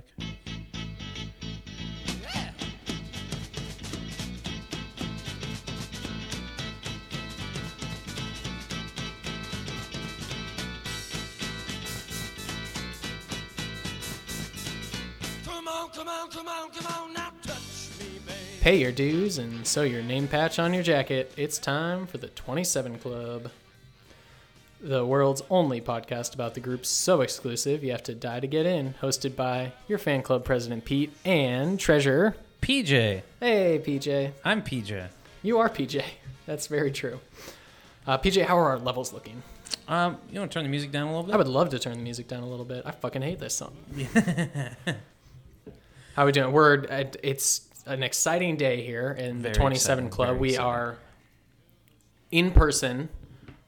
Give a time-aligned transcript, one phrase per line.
[0.00, 0.28] quick.
[15.44, 17.58] Come on, come on, come on, come on, now touch
[17.98, 18.34] me, babe.
[18.60, 21.32] Pay your dues and sew your name patch on your jacket.
[21.36, 23.50] It's time for the 27 Club.
[24.86, 28.66] The world's only podcast about the group so exclusive you have to die to get
[28.66, 32.36] in, hosted by your fan club president Pete and treasurer.
[32.62, 33.22] PJ.
[33.40, 34.30] Hey PJ.
[34.44, 35.08] I'm PJ.
[35.42, 36.04] You are PJ.
[36.46, 37.18] That's very true.
[38.06, 39.42] Uh, PJ, how are our levels looking?
[39.88, 41.34] Um, you want to turn the music down a little bit?
[41.34, 42.84] I would love to turn the music down a little bit.
[42.86, 43.76] I fucking hate this song.
[46.14, 46.52] How are we doing?
[46.52, 50.38] We're at, it's an exciting day here in the 27 exciting, Club.
[50.38, 50.70] We exciting.
[50.70, 50.98] are
[52.30, 53.08] in person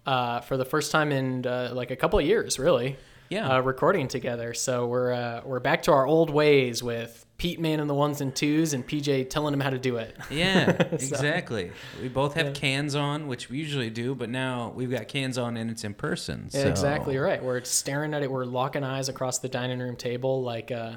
[0.09, 2.97] uh, for the first time in uh, like a couple of years, really.
[3.29, 3.57] Yeah.
[3.57, 7.79] Uh, recording together, so we're uh, we're back to our old ways with Pete man
[7.79, 10.17] and the ones and twos, and PJ telling him how to do it.
[10.31, 11.71] Yeah, exactly.
[12.01, 15.59] We both have cans on, which we usually do, but now we've got cans on
[15.59, 16.49] and it's in person.
[16.49, 16.67] So.
[16.67, 17.45] Exactly right.
[17.45, 18.31] We're staring at it.
[18.31, 20.93] We're locking eyes across the dining room table like uh,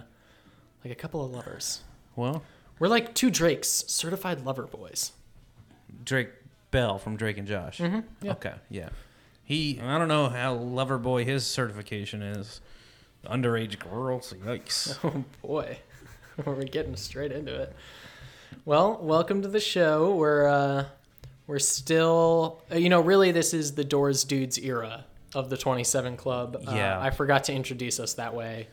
[0.86, 1.82] like a couple of lovers.
[2.16, 2.44] Well,
[2.80, 5.12] We're like two Drakes, certified lover boys.
[6.06, 6.30] Drake
[6.72, 7.80] Bell from Drake and Josh.
[7.80, 8.00] Mm-hmm.
[8.22, 8.32] yeah.
[8.32, 8.90] Okay, yeah.
[9.44, 12.62] He, I don't know how lover boy his certification is.
[13.26, 14.98] Underage girls, yikes.
[15.04, 15.78] Oh boy,
[16.46, 17.76] we're getting straight into it.
[18.66, 20.16] Well, welcome to the show.
[20.16, 20.86] We're uh,
[21.48, 25.06] we're still, uh, you know, really this is the Doors Dudes era
[25.36, 26.64] of the 27 Club.
[26.68, 27.00] Uh, Yeah.
[27.00, 28.68] I forgot to introduce us that way,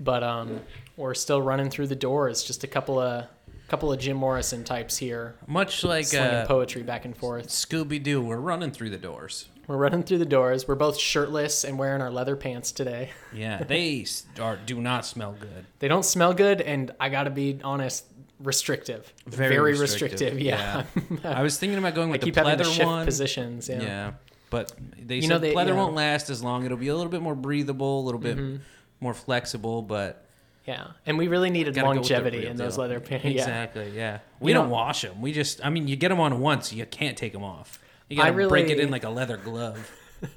[0.00, 0.60] but um,
[0.96, 2.42] we're still running through the doors.
[2.42, 3.26] Just a couple of
[3.70, 7.48] couple of Jim Morrison types here, Much like uh, poetry back and forth.
[7.48, 9.46] Scooby Doo, we're running through the doors.
[9.68, 10.66] We're running through the doors.
[10.66, 13.10] We're both shirtless and wearing our leather pants today.
[13.32, 14.04] Yeah, they
[14.40, 15.64] are, do not smell good.
[15.78, 18.04] They don't smell good, and I gotta be honest,
[18.40, 19.12] restrictive.
[19.26, 20.34] Very restrictive.
[20.34, 20.84] restrictive, Yeah.
[21.24, 23.04] I was thinking about going I with keep the to shift one.
[23.04, 23.68] positions.
[23.68, 23.80] Yeah.
[23.82, 24.12] Yeah.
[24.50, 25.74] but they You said know, they- pleather yeah.
[25.74, 26.64] won't last as long.
[26.64, 28.62] It'll be a little bit more breathable, a little bit Mm-hmm.
[28.98, 30.26] more flexible, but
[30.70, 30.86] Yeah.
[31.06, 32.82] And we really needed gotta go with the longevity real in those deal.
[32.82, 33.24] leather pants.
[33.26, 33.90] Exactly.
[33.94, 34.20] Yeah.
[34.38, 35.20] We You don't know- wash them.
[35.20, 37.78] We just, I mean, you get them on once, you can't take them off.
[38.08, 39.90] You I gotta break it really- in like a leather glove.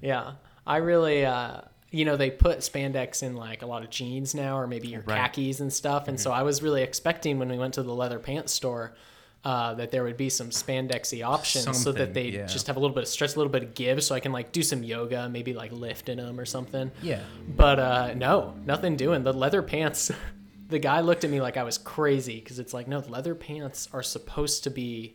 [0.00, 0.32] Yeah.
[0.66, 4.58] I really, uh, you know, they put spandex in like a lot of jeans now,
[4.58, 5.16] or maybe your Right.
[5.16, 5.24] Mm-hmm.
[5.26, 6.06] khakis and stuff.
[6.08, 8.94] And so I was really expecting when we went to the leather pants store.
[9.44, 12.44] Uh, that there would be some spandexy options so that they yeah.
[12.46, 14.32] just have a little bit of stretch, a little bit of give, so I can
[14.32, 16.90] like do some yoga, maybe like lift in them or something.
[17.02, 17.22] Yeah.
[17.56, 19.22] But uh, no, nothing doing.
[19.22, 20.10] The leather pants,
[20.68, 23.88] the guy looked at me like I was crazy because it's like, no, leather pants
[23.92, 25.14] are supposed to be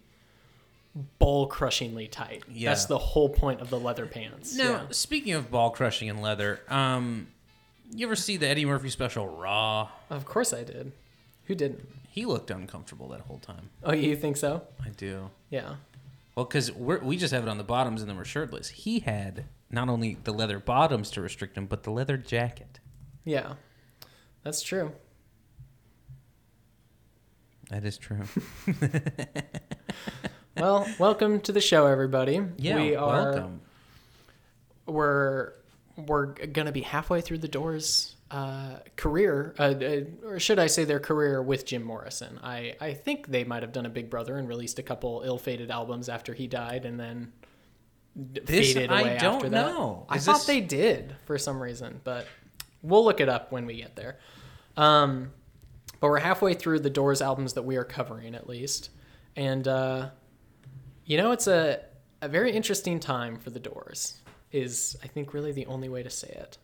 [1.19, 2.43] ball crushingly tight.
[2.51, 2.69] Yeah.
[2.69, 4.55] That's the whole point of the leather pants.
[4.55, 4.81] Now, Yeah.
[4.91, 7.27] speaking of ball crushing and leather, um,
[7.91, 9.89] you ever see the Eddie Murphy special Raw?
[10.09, 10.91] Of course I did.
[11.45, 11.87] Who didn't?
[12.13, 13.71] He looked uncomfortable that whole time.
[13.83, 14.61] Oh, you think so?
[14.85, 15.31] I do.
[15.49, 15.77] Yeah.
[16.35, 18.69] Well, because we just have it on the bottoms and then we're shirtless.
[18.69, 22.79] He had not only the leather bottoms to restrict him, but the leather jacket.
[23.25, 23.53] Yeah.
[24.43, 24.91] That's true.
[27.71, 28.21] That is true.
[30.55, 32.39] Well, welcome to the show, everybody.
[32.57, 33.23] Yeah, we are.
[33.31, 33.61] welcome.
[34.85, 35.53] We're
[35.97, 39.75] we're gonna be halfway through the Doors' uh, career, uh,
[40.25, 42.39] or should I say, their career with Jim Morrison.
[42.43, 45.69] I I think they might have done a Big Brother and released a couple ill-fated
[45.69, 47.31] albums after he died, and then
[48.15, 49.67] This faded I away don't after that.
[49.67, 50.05] know.
[50.09, 52.25] I Is thought they did for some reason, but
[52.81, 54.17] we'll look it up when we get there.
[54.77, 55.31] Um,
[55.99, 58.89] but we're halfway through the Doors albums that we are covering, at least,
[59.35, 60.09] and uh,
[61.05, 61.81] you know, it's a
[62.21, 64.21] a very interesting time for the Doors.
[64.51, 66.57] Is I think really the only way to say it.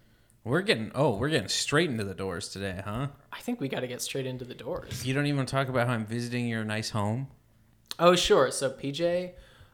[0.44, 3.08] We're getting oh, we're getting straight into the doors today, huh?
[3.32, 5.06] I think we got to get straight into the Doors.
[5.06, 7.28] You don't even talk about how I'm visiting your nice home.
[8.00, 8.50] Oh, sure.
[8.52, 9.32] So PJ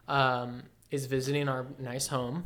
[0.08, 2.44] um, is visiting our nice home,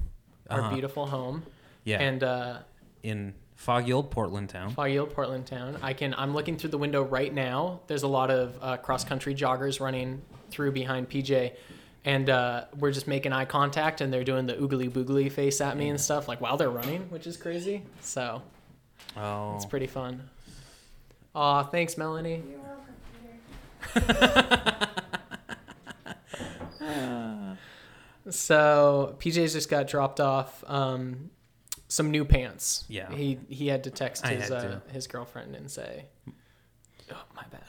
[0.51, 0.73] our Uh-huh.
[0.73, 1.43] beautiful home,
[1.85, 2.59] Yeah, and uh,
[3.03, 4.71] in foggy old Portland town.
[4.71, 5.79] Foggy Old Portland town.
[5.83, 6.15] I can.
[6.17, 7.81] I'm looking through the window right now.
[7.87, 11.53] There's a lot of uh, cross country joggers running through behind PJ,
[12.05, 15.77] and uh, we're just making eye contact, and they're doing the oogly boogly face at
[15.77, 17.83] me and stuff, like while they're running, which is crazy.
[18.01, 18.43] So
[19.17, 20.29] Oh, it's pretty fun.
[21.35, 22.43] Aw, thanks, Melanie.
[22.49, 22.95] You're welcome,
[26.81, 27.55] uh.
[28.31, 31.31] so PJ's just got dropped off um,
[31.89, 32.85] some new pants.
[32.89, 33.11] Yeah.
[33.13, 34.83] He he had to text I his had uh, to.
[34.93, 36.07] his girlfriend and say,
[37.13, 37.61] "Oh, my bad."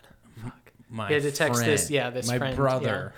[0.43, 0.71] Fuck.
[0.89, 3.13] my He had to text friend, this- yeah, this my friend, brother.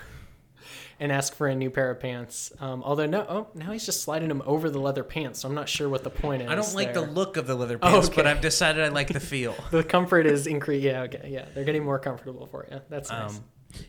[0.99, 2.51] And ask for a new pair of pants.
[2.59, 5.41] Um, although no, oh, now he's just sliding them over the leather pants.
[5.41, 6.49] So I'm not sure what the point is.
[6.49, 7.05] I don't like there.
[7.05, 8.27] the look of the leather pants, Oh, pants, but.
[8.27, 9.55] I've decided I like the feel.
[9.71, 10.83] The comfort is increased.
[10.83, 12.79] Yeah, okay, yeah, they're getting more comfortable for you.
[12.89, 13.35] That's nice.
[13.37, 13.43] Um,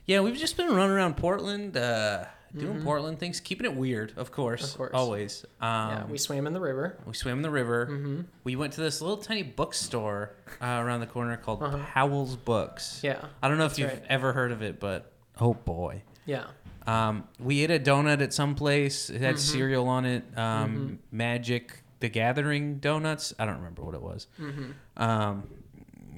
[0.06, 2.24] yeah, we've just been running around Portland, uh,
[2.56, 4.70] doing Portland things, keeping it weird, of course, Mm-hmm.
[4.72, 4.90] Of course.
[4.94, 5.44] always.
[5.60, 6.96] Um, yeah, we swam in the river.
[7.04, 8.24] we swam in the river.
[8.44, 10.30] We went to this little tiny bookstore
[10.62, 11.60] uh, around the corner called
[11.92, 13.04] Powell's Books.
[13.04, 13.14] Uh-huh.
[13.20, 14.02] Yeah, I don't know if you've right.
[14.08, 16.02] ever heard of it, but oh boy.
[16.26, 16.44] yeah.
[16.86, 19.08] Um, we ate a donut at some place.
[19.10, 19.24] It Mm-hmm.
[19.24, 20.24] had cereal on it.
[20.36, 23.32] Um, Magic the Gathering donuts.
[23.38, 24.26] I don't remember what it was.
[24.40, 25.02] Mm-hmm.
[25.02, 25.44] Um,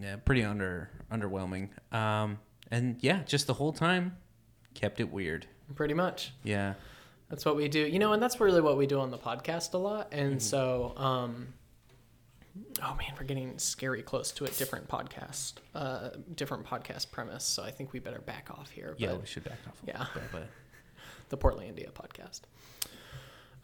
[0.02, 1.68] yeah, pretty under underwhelming.
[1.94, 2.38] Um,
[2.70, 4.16] and yeah, just the whole time
[4.74, 5.46] kept it weird.
[5.74, 6.32] Pretty much.
[6.42, 6.74] Yeah.
[7.28, 7.80] That's what we do.
[7.80, 10.08] You know, and that's really what we do on the podcast a lot.
[10.12, 10.38] And Mm-hmm.
[10.40, 11.54] so, um,
[12.82, 17.44] oh man, we're getting scary close to a different podcast, uh, different podcast premise.
[17.44, 18.94] So I think we better back off here.
[18.98, 19.80] Yeah, but we should back off.
[19.86, 20.06] Yeah.
[20.14, 20.48] bit, but
[21.28, 22.42] the Portlandia podcast.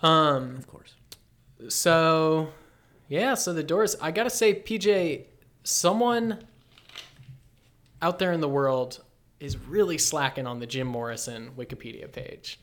[0.06, 0.94] Um, of course.
[1.68, 2.48] so
[3.08, 3.96] yeah, so the doors.
[4.00, 5.24] I gotta say, PJ,
[5.64, 6.44] someone
[8.00, 9.02] out there in the world
[9.38, 12.58] is really slacking on the Jim Morrison Wikipedia page.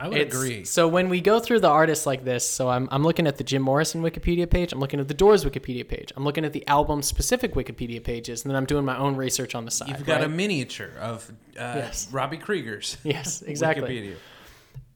[0.00, 0.64] I would It's- agree.
[0.64, 3.42] So when we go through the artists like this, so I'm, I'm looking at the
[3.42, 6.64] Jim Morrison Wikipedia page, I'm looking at the Doors Wikipedia page, I'm looking at the
[6.68, 9.88] album specific Wikipedia pages, and then I'm doing my own research on the side.
[9.88, 11.28] You've got a miniature of
[11.58, 12.08] uh, Yes.
[12.12, 13.88] Robbie Krieger's yes, exactly.
[13.88, 14.16] Wikipedia.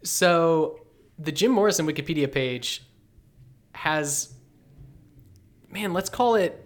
[0.05, 0.81] So
[1.19, 2.85] the Jim Morrison Wikipedia page
[3.73, 4.33] has,
[5.69, 6.65] man, let's call it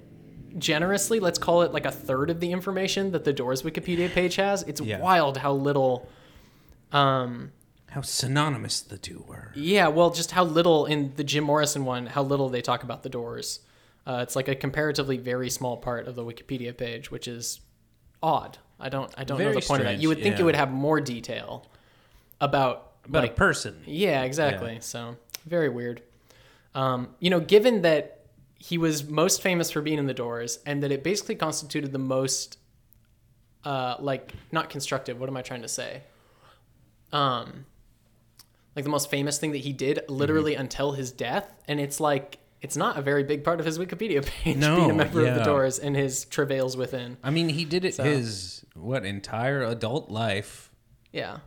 [0.58, 4.36] generously, let's call it like a third of the information that the Doors Wikipedia page
[4.36, 4.62] has.
[4.64, 5.00] It's Yeah.
[5.00, 6.08] wild how little.
[6.92, 7.52] Um,
[7.90, 9.52] How synonymous the two were.
[9.54, 13.02] Yeah, well, just how little in the Jim Morrison one, how little they talk about
[13.02, 13.60] the Doors.
[14.06, 17.60] Uh, it's like a comparatively very small part of the Wikipedia page, which is
[18.22, 18.58] odd.
[18.78, 19.98] I don't, I don't know the point of that.
[19.98, 20.42] You would think yeah.
[20.42, 21.66] it would have more detail
[22.40, 23.82] about, About like, a person.
[23.86, 24.78] yeah, exactly.
[24.80, 25.16] So
[25.46, 26.02] very weird.
[26.74, 28.26] Um, you know, given that
[28.58, 31.98] he was most famous for being in the Doors, and that it basically constituted the
[31.98, 32.58] most,
[33.64, 35.18] uh, like not constructive.
[35.18, 36.02] What am I trying to say?
[37.12, 37.66] Um,
[38.76, 40.60] like the most famous thing that he did, literally Mm-hmm.
[40.60, 44.24] until his death, and it's like it's not a very big part of his Wikipedia
[44.26, 45.44] page No, being a member of the.
[45.44, 47.16] Doors and his travails within.
[47.22, 50.70] I mean, he did it So- his what entire adult life,
[51.12, 51.38] Yeah.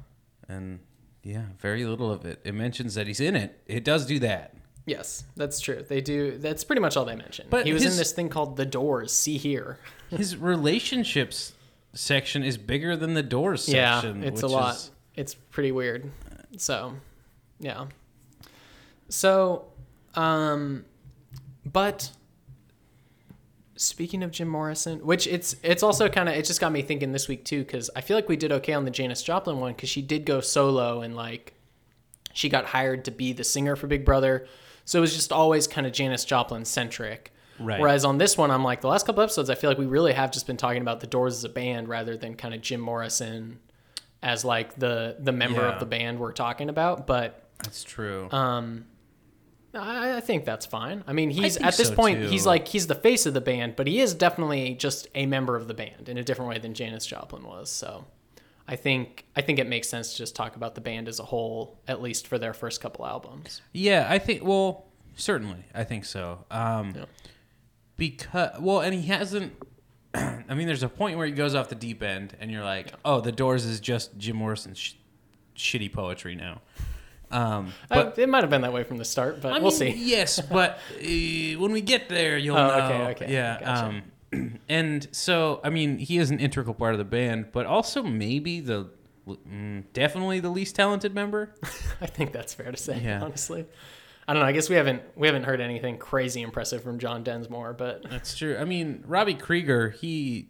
[0.47, 0.79] and
[1.23, 2.39] yeah, very little of it.
[2.43, 3.59] It mentions that he's in it.
[3.67, 4.55] It does do that.
[4.85, 5.85] Yes, that's true.
[5.87, 6.37] They do.
[6.39, 7.45] That's pretty much all they mention.
[7.49, 9.11] But he was in this thing called The Doors.
[9.11, 9.77] See here.
[10.09, 11.53] His relationships
[11.93, 14.21] section is bigger than the doors section.
[14.23, 14.75] Yeah, it's a lot.
[14.75, 16.09] is- It's pretty weird.
[16.57, 16.95] So,
[17.59, 17.85] yeah.
[19.09, 19.65] So,
[20.15, 20.85] um,
[21.65, 22.11] but
[23.75, 27.11] speaking of Jim Morrison, which it's it's also kind of it just got me thinking
[27.11, 29.73] this week too because I feel like we did okay on the Janis Joplin one
[29.73, 31.53] because she did go solo and like
[32.33, 34.47] she got hired to be the singer for Big Brother,
[34.85, 37.33] so it was just always kind of Janis Joplin centric.
[37.59, 37.79] Right.
[37.79, 40.13] Whereas on this one, I'm like the last couple episodes, I feel like we really
[40.13, 42.79] have just been talking about the Doors as a band rather than kind of Jim
[42.79, 43.59] Morrison
[44.23, 45.73] as like the the member Yeah.
[45.73, 47.05] of the band we're talking about.
[47.07, 48.29] But That's true.
[48.31, 48.85] um,
[49.73, 51.03] I, I think that's fine.
[51.05, 52.27] I mean, he's think at this so, point, too.
[52.27, 55.55] he's like he's the face of the band, but he is definitely just a member
[55.55, 57.69] of the band in a different way than Janis Joplin was.
[57.69, 58.05] So.
[58.67, 61.23] I think I think it makes sense to just talk about the band as a
[61.23, 63.63] whole, at least for their first couple albums.
[63.73, 64.43] yeah, I think.
[64.43, 64.85] Well,
[65.15, 66.45] certainly, I think so.
[66.51, 67.05] Um, Yeah.
[67.97, 69.53] Because well, and he hasn't.
[70.13, 72.93] I mean, there's a point where he goes off the deep end, and you're like,
[73.03, 74.93] "Oh, the Doors is just Jim Morrison's sh-
[75.55, 76.61] shitty poetry now."
[77.31, 79.69] Um, but Uh, it might have been that way from the start, but I we'll
[79.71, 79.89] mean, see.
[79.97, 82.85] Yes, but uh, when we get there, you'll Oh, know.
[82.85, 83.59] okay, okay, Yeah.
[83.59, 83.85] gotcha.
[84.33, 88.01] Um, and so, I mean, he is an integral part of the band, but also
[88.03, 88.89] maybe the
[89.27, 91.53] mm, definitely the least talented member.
[92.01, 93.21] I think that's fair to say, Yeah.
[93.23, 93.65] honestly.
[94.27, 94.47] I don't know.
[94.47, 98.37] I guess we haven't we haven't heard anything crazy impressive from John Densmore, but That's
[98.37, 98.57] true.
[98.59, 100.49] I mean, Robbie Krieger, he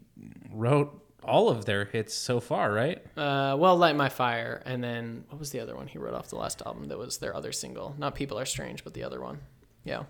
[0.51, 3.03] wrote all of their hits so far, right?
[3.17, 6.29] uh, well, light my fire, and then what was the other one he wrote off
[6.29, 6.87] the last album?
[6.87, 9.39] That was their other single, not People Are Strange, but the other one.
[9.83, 10.03] Yeah.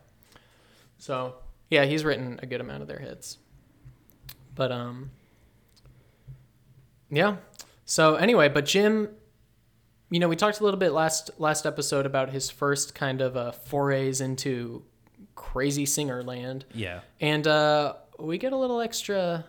[0.97, 1.35] So
[1.69, 3.37] yeah, he's written a good amount of their hits.
[4.55, 5.11] But um,
[7.09, 7.37] yeah.
[7.85, 9.09] So anyway, but Jim,
[10.09, 13.37] you know, we talked a little bit last last episode about his first kind of
[13.37, 14.83] uh, forays into
[15.35, 16.65] crazy singer land.
[16.73, 17.01] Yeah.
[17.21, 19.45] And uh, we get a little extra,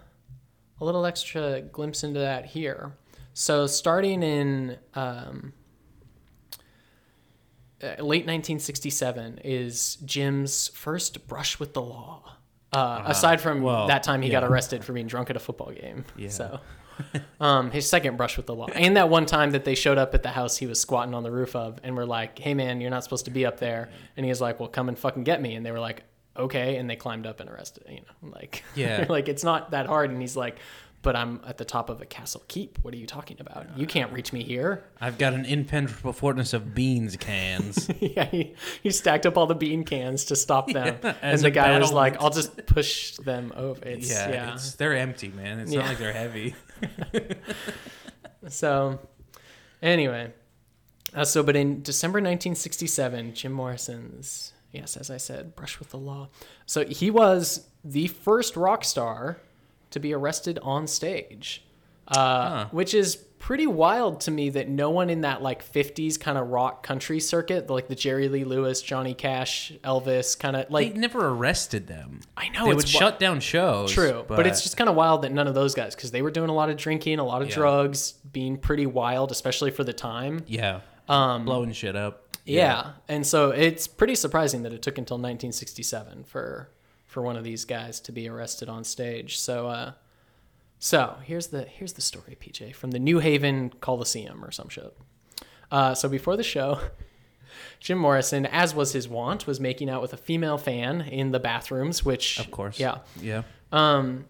[0.81, 2.93] a little extra glimpse into that here.
[3.35, 5.53] So starting in um,
[7.83, 12.37] uh, late 1967 is Jim's first brush with the law.
[12.73, 15.73] Uh, aside from well, that time he got arrested for being drunk at a football
[15.73, 16.05] game.
[16.17, 16.29] Yeah.
[16.29, 16.61] So,
[17.41, 20.15] um, his second brush with the law, and that one time that they showed up
[20.15, 22.81] at the house he was squatting on the roof of, and were like, "Hey man,
[22.81, 25.25] you're not supposed to be up there," and he was like, "Well, come and fucking
[25.25, 26.05] get me," and they were like,
[26.37, 27.85] "Okay," and they climbed up and arrested.
[27.89, 29.07] You know, like Yeah.
[29.11, 30.59] like it's not that hard, and he's like.
[31.03, 32.79] But I'm at the top of a castle keep.
[32.83, 33.79] What are you talking about?
[33.79, 34.85] You can't reach me here.
[35.01, 37.89] I've got an impenetrable fortress of beans cans.
[38.01, 41.79] yeah, he, he stacked up all the bean cans to stop them, and the guy
[41.79, 45.61] was like, "I'll just push them over." It's, yeah, yeah, It's, they're empty, man.
[45.61, 45.79] It's Yeah.
[45.79, 46.55] not like they're heavy.
[48.49, 48.99] So,
[49.83, 50.33] anyway,
[51.15, 55.99] uh, so but in December 1967, Jim Morrison's yes, as I said, brush with the
[55.99, 56.29] law.
[56.67, 59.39] So he was the first rock star
[59.91, 61.65] to be arrested on stage,
[62.09, 62.67] uh, Huh.
[62.71, 66.49] which is pretty wild to me that no one in that like 50s kind of
[66.49, 70.93] rock country circuit, like the Jerry Lee Lewis, Johnny Cash, Elvis kind of like.
[70.93, 72.21] They never arrested them.
[72.37, 73.91] I know They would shut down shows.
[73.93, 76.31] True, but, it's just kind of wild that none of those guys, because they were
[76.31, 77.55] doing a lot of drinking, a lot of Yeah.
[77.55, 80.45] drugs, being pretty wild, especially for the time.
[80.47, 82.30] yeah, Um, blowing shit up.
[82.45, 82.93] Yeah.
[83.09, 86.71] and so it's pretty surprising that it took until 1967 for
[87.11, 89.37] for one of these guys to be arrested on stage.
[89.37, 89.93] So, uh,
[90.79, 94.97] so here's the here's the story, PJ, from the New Haven Coliseum or some shit.
[95.73, 96.81] Uh, so before the show,
[97.81, 101.41] Jim Morrison, as was his wont, was making out with a female fan in the
[101.41, 102.79] bathrooms, which of course.
[102.79, 103.43] yeah, yeah.
[103.73, 104.27] um,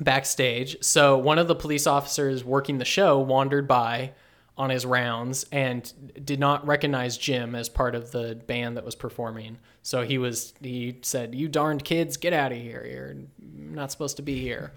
[0.00, 0.82] backstage.
[0.82, 4.12] So one of the police officers working the show wandered by
[4.58, 5.92] on his rounds and
[6.24, 9.58] did not recognize Jim as part of the band that was performing.
[9.82, 12.84] So he was he said, "You darned kids, get out of here.
[12.84, 14.72] You're not supposed to be here."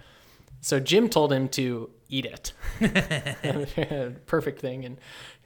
[0.62, 2.54] So Jim told him to eat it.
[4.28, 4.86] Perfect thing.
[4.86, 5.00] And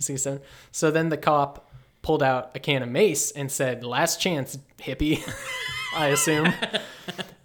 [0.06, 0.42] he said,
[0.74, 5.24] so then the cop pulled out a can of mace and said, "Last chance, hippie."
[5.96, 6.54] I assume.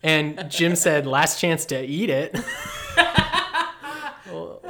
[0.02, 2.37] And Jim said, "Last chance to eat it."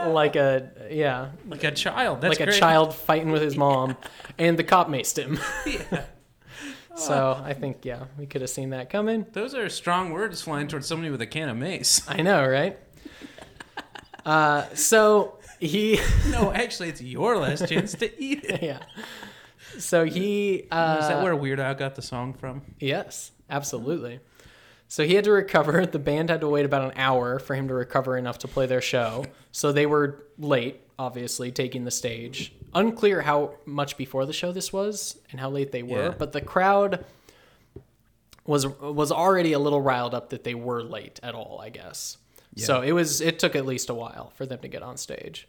[0.08, 2.20] like a yeah, Like a child.
[2.20, 3.96] That's like a child fighting with his mom,
[4.38, 5.38] and the cop maced him.
[5.66, 6.04] yeah.
[6.96, 9.26] so I think yeah, we could have seen that coming.
[9.32, 12.02] Those are strong words flying towards somebody with a can of mace.
[12.08, 12.78] I know, right?
[14.24, 18.62] Uh, so he no, actually, it's your last chance to eat it.
[18.62, 18.80] yeah.
[19.78, 22.62] So he uh, Is that where Weird Al got the song from?
[22.80, 24.20] Yes, absolutely.
[24.92, 25.86] So he had to recover.
[25.90, 28.66] The band had to wait about an hour for him to recover enough to play
[28.66, 29.24] their show.
[29.52, 32.52] So they were late, obviously, taking the stage.
[32.74, 36.14] Unclear how much before the show this was and how late they were, Yeah.
[36.18, 37.04] but the crowd
[38.44, 42.18] was was already a little riled up that they were late at all, I guess.
[42.54, 42.66] Yeah.
[42.66, 45.46] So it was it took at least a while for them to get on stage.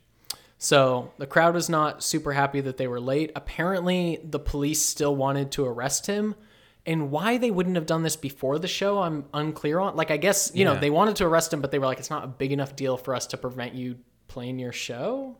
[0.59, 3.31] So the crowd was not super happy that they were late.
[3.35, 6.35] Apparently, the police still wanted to arrest him.
[6.85, 9.95] And why they wouldn't have done this before the show, I'm unclear on.
[9.95, 12.09] Like, I guess, you know, they wanted to arrest him, but they were like, it's
[12.09, 13.97] not a big enough deal for us to prevent you
[14.27, 15.37] playing your show.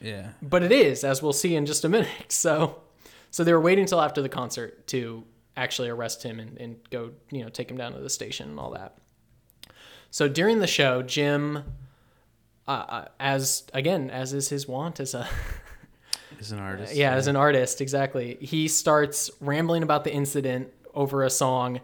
[0.00, 0.30] Yeah.
[0.42, 2.08] But it is, as we'll see in just a minute.
[2.28, 2.82] So,
[3.30, 5.24] so they were waiting until after the concert to
[5.56, 8.58] actually arrest him and, and go, you know, take him down to the station and
[8.58, 8.98] all that.
[10.10, 11.64] So during the show, Jim,
[12.68, 15.26] uh, uh, as again, as is his wont as a
[16.42, 16.94] As an artist.
[16.96, 18.36] yeah, as an artist, exactly.
[18.40, 21.80] He starts rambling about the incident over a song,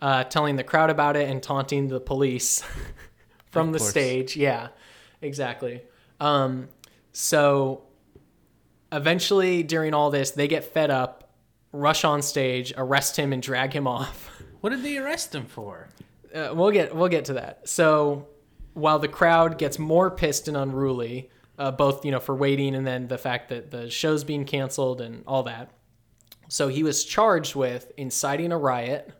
[0.00, 2.62] uh, telling the crowd about it and taunting the police
[3.50, 3.90] from Of the course.
[3.90, 4.34] stage.
[4.34, 4.68] Yeah,
[5.20, 5.82] exactly.
[6.20, 6.68] Um,
[7.12, 7.82] so
[8.92, 11.30] eventually, during all this, they get fed up,
[11.72, 14.30] rush on stage, arrest him, and drag him off.
[14.60, 15.88] What did they arrest him for?
[16.34, 17.68] Uh, we'll get we'll get to that.
[17.68, 18.26] So
[18.74, 22.86] while the crowd gets more pissed and unruly, uh, both you know for waiting and
[22.86, 25.70] then the fact that the show's being canceled and all that,
[26.48, 29.12] so he was charged with inciting a riot,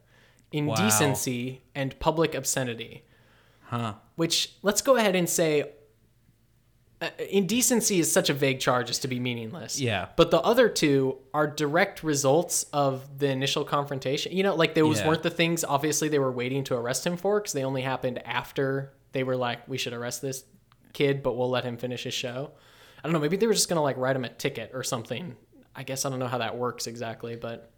[0.52, 3.04] indecency, and public obscenity.
[3.64, 3.94] Huh.
[4.16, 5.72] Which let's go ahead and say.
[7.00, 9.78] Uh, indecency is such a vague charge as to be meaningless.
[9.80, 10.08] Yeah.
[10.16, 14.32] But the other two are direct results of the initial confrontation.
[14.32, 15.06] You know, like those Yeah.
[15.06, 18.20] weren't the things obviously they were waiting to arrest him for because they only happened
[18.26, 20.42] after they were like, we should arrest this
[20.92, 22.50] kid, but we'll let him finish his show.
[22.98, 23.20] I don't know.
[23.20, 25.36] Maybe they were just gonna like write him a ticket or something.
[25.74, 27.70] I guess I don't know how that works exactly, but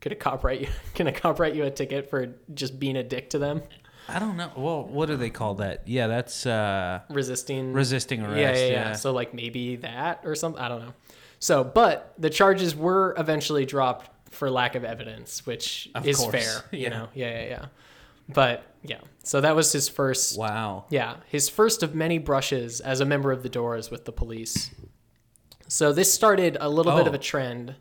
[0.00, 0.68] could a cop write you?
[0.94, 3.62] Can a cop write you a ticket for just being a dick to them,
[4.08, 4.50] I don't know.
[4.56, 5.86] Well, what do they call that?
[5.88, 7.72] Yeah, that's uh, resisting?
[7.72, 8.36] resisting arrest.
[8.38, 8.92] yeah, yeah, yeah, yeah.
[8.94, 10.60] So like maybe that or something.
[10.62, 10.94] I don't know.
[11.40, 16.32] So, but the charges were eventually dropped for lack of evidence, which Of is course.
[16.32, 16.64] fair.
[16.72, 16.88] You Yeah.
[16.90, 17.64] know, yeah, yeah, yeah.
[18.28, 20.38] But yeah, so that was his first.
[20.38, 20.86] Wow.
[20.90, 24.70] Yeah, his first of many brushes as a member of the Doors with the police.
[25.68, 27.16] So this started a little bit of Oh.
[27.16, 27.74] a trend.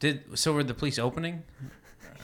[0.00, 0.52] Did so?
[0.52, 1.42] Were the police opening?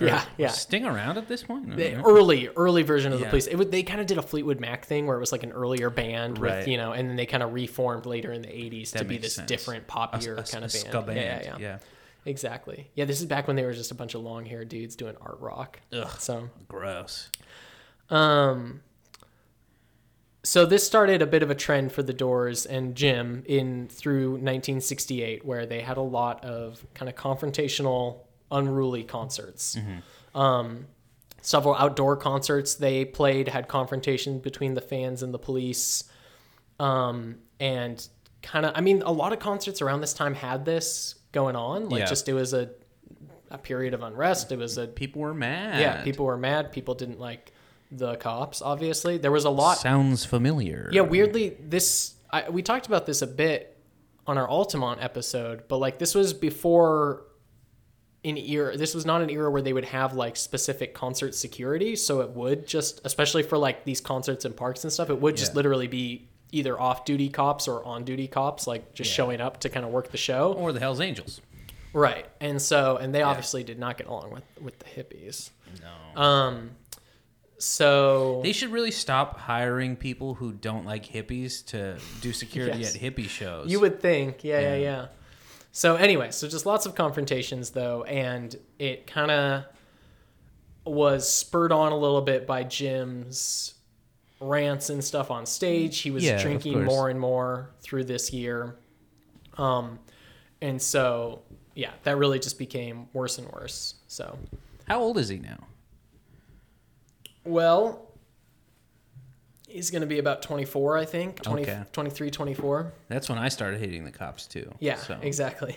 [0.01, 0.49] Yeah, yeah.
[0.49, 1.77] Sting around at this point?
[1.77, 4.59] the early early version of the police it would, they kind of did a fleetwood
[4.59, 6.61] mac thing where it was like an earlier band Right.
[6.61, 9.19] with you know and then they kind of reformed later in the 80s to be
[9.19, 9.47] this sense.
[9.47, 10.73] different poppier a- kind a of band.
[10.73, 11.79] ska Yeah, yeah, band, yeah, yeah.
[12.25, 14.97] exactly yeah this is back when they were just a bunch of long haired dudes
[14.97, 16.09] doing art rock Ugh.
[16.19, 17.29] so Gross.
[18.11, 18.83] Um
[20.43, 24.31] so this started a bit of a trend for the Doors and Jim in through
[24.33, 29.77] 1968, where they had a lot of kind of confrontational, unruly concerts.
[30.35, 30.87] Um,
[31.43, 36.05] several outdoor concerts they played had confrontation between the fans and the police,
[36.79, 38.09] um, and
[38.43, 41.91] kind of, I mean, a lot of concerts around this time had this going on.
[41.91, 42.07] Like, Yeah.
[42.07, 42.71] just it was a
[43.51, 44.53] a period of unrest.
[44.53, 45.81] It was a People were mad.
[45.81, 46.73] yeah, people were mad.
[46.73, 47.53] People didn't like
[47.91, 48.63] the cops.
[48.63, 49.79] Obviously, there was a lot.
[49.79, 50.89] Sounds familiar.
[50.93, 53.77] Yeah, weirdly, this I, we talked about this a bit
[54.27, 57.25] on our Altamont episode, but like this was before
[58.25, 58.77] an era.
[58.77, 62.31] This was not an era where they would have like specific concert security, so it
[62.31, 65.57] would just, especially for like these concerts and parks and stuff, it would just Yeah.
[65.57, 69.15] literally be either off-duty cops or on-duty cops, like just Yeah.
[69.15, 70.53] showing up to kind of work the show.
[70.53, 71.41] Or the Hell's Angels.
[71.93, 72.27] Right.
[72.41, 75.51] And so, and they obviously did not get along with with the hippies.
[76.15, 76.21] No.
[76.21, 76.71] Um.
[77.63, 82.97] So They should really stop hiring people who don't like hippies to do security Yes.
[82.97, 83.71] at hippie shows.
[83.71, 84.77] You would think, yeah, yeah, Yeah.
[84.77, 85.07] yeah.
[85.73, 89.65] So anyway, so just lots of confrontations though, and it kind of
[90.85, 93.75] was spurred on a little bit by Jim's
[94.41, 95.99] rants and stuff on stage.
[96.01, 98.77] He was Yeah, drinking more and more through this year,
[99.59, 99.99] um,
[100.63, 101.43] and so
[101.75, 103.95] yeah, that really just became worse and worse.
[104.09, 104.39] So
[104.89, 105.67] How old is he now?
[107.45, 108.07] Well.
[109.69, 111.43] He's going to be about 24, I think.
[111.43, 111.81] 20, Okay.
[111.93, 112.93] 23, 24.
[113.09, 114.69] That's when I started hating the cops too.
[114.81, 115.17] Yeah, So.
[115.23, 115.77] exactly.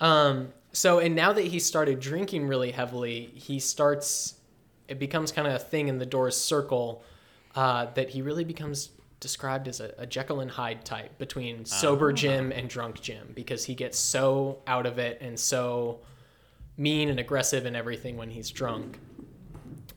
[0.00, 4.34] Um, so, and now that he started drinking really heavily, he starts,
[4.86, 7.04] it becomes kind of a thing in the Doors circle
[7.54, 12.10] uh, that he really becomes described as a, a Jekyll and Hyde type between sober
[12.10, 12.14] Ah.
[12.14, 16.00] Jim and drunk Jim because he gets so out of it and so
[16.76, 18.98] mean and aggressive and everything when he's drunk.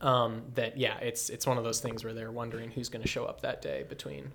[0.01, 3.07] Um, that yeah, it's it's one of those things where they're wondering who's going to
[3.07, 4.31] show up that day between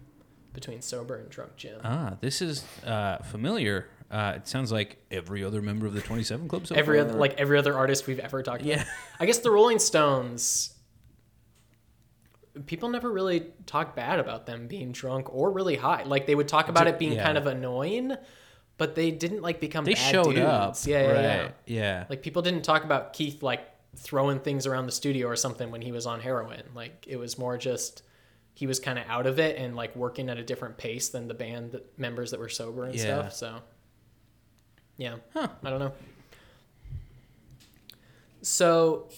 [0.53, 1.81] between sober and drunk Jim.
[1.85, 3.89] Ah, this is uh, familiar.
[4.11, 7.09] Uh, it sounds like every other member of the 27 Club so every far.
[7.09, 8.79] other like every other artist we've ever talked about.
[8.79, 8.85] Yeah.
[9.21, 10.75] I guess the Rolling Stones
[12.67, 16.03] people never really talk bad about them being drunk or really high.
[16.05, 17.25] Like they would talk about it being yeah.
[17.25, 18.17] kind of annoying,
[18.77, 20.41] but they didn't like become they bad showed dudes.
[20.41, 20.77] up.
[20.85, 21.23] Yeah, yeah, right.
[21.25, 21.51] yeah.
[21.67, 22.05] yeah.
[22.09, 25.83] Like people didn't talk about Keith like throwing things around the studio or something when
[25.83, 26.63] he was on heroin.
[26.75, 28.03] Like it was more just
[28.55, 31.29] he was kind of out of it and like working at a different pace than
[31.29, 33.03] the band members that were sober and Yeah.
[33.29, 33.33] stuff.
[33.35, 33.61] So
[34.97, 35.49] yeah, Huh.
[35.65, 35.93] I don't know.
[38.43, 39.09] So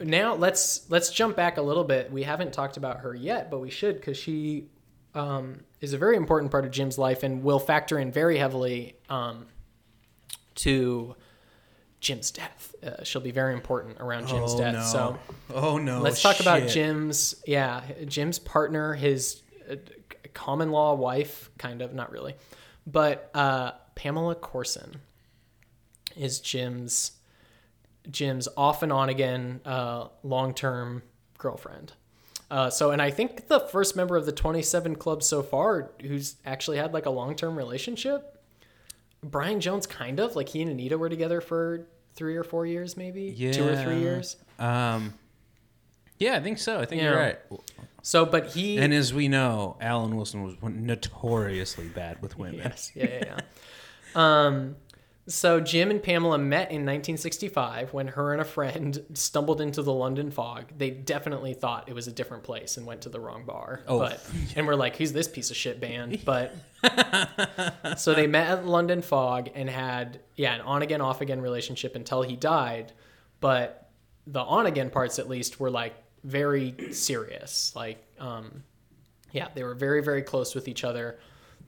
[0.00, 2.10] now let's let's jump back a little bit.
[2.10, 4.66] We haven't talked about her yet, but we should because she
[5.14, 8.96] um, is a very important part of Jim's life and will factor in very heavily
[9.08, 9.46] um,
[10.56, 11.14] to
[12.04, 12.74] Jim's death.
[12.84, 14.84] Uh, she'll be very important around Jim's death.
[14.86, 15.18] So
[15.52, 16.00] oh no.
[16.00, 16.68] let's talk about.
[16.68, 19.76] Jim's yeah Jim's partner, his uh,
[20.34, 22.34] common law wife, kind of not really,
[22.86, 25.00] but uh, Pamela Courson
[26.14, 27.12] is Jim's
[28.10, 31.02] Jim's off and on again uh, long term
[31.38, 31.94] girlfriend.
[32.50, 36.36] Uh, so, and I think the first member of the 27 Club so far who's
[36.44, 38.30] actually had like a long term relationship.
[39.22, 42.96] Brian Jones, kind of like he and Anita were together for three or four years,
[42.96, 44.36] maybe two or three years.
[44.58, 45.14] Um,
[46.18, 46.80] yeah, I think so.
[46.80, 47.10] I think Yeah.
[47.10, 47.38] you're right.
[48.02, 52.60] So, but he And as we know, Alan Wilson was notoriously bad with women.
[52.64, 52.92] Yes.
[52.94, 53.40] Yeah, yeah, yeah.
[54.46, 54.76] um,
[55.26, 59.92] so Jim and Pamela met in 1965 when her and a friend stumbled into the
[59.92, 60.66] London fog.
[60.76, 63.82] They definitely thought it was a different place and went to the wrong bar.
[63.86, 63.98] Oh.
[63.98, 64.24] But
[64.56, 66.20] and we're like, who's this piece of shit band?
[66.24, 66.54] But
[67.96, 71.96] so they met at London fog and had yeah an on again off again relationship
[71.96, 72.92] until he died.
[73.40, 73.88] But
[74.26, 77.72] the on again parts at least were like very serious.
[77.74, 78.64] Like um,
[79.34, 81.18] yeah, they were very, very close with each other.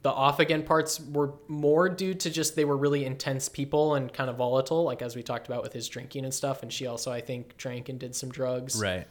[0.07, 4.13] The off again parts were more due to just they were really intense people and
[4.13, 6.63] kind of volatile, like as we talked about with his drinking and stuff.
[6.63, 8.81] And she also, I think, drank and did some drugs.
[8.81, 9.09] Right.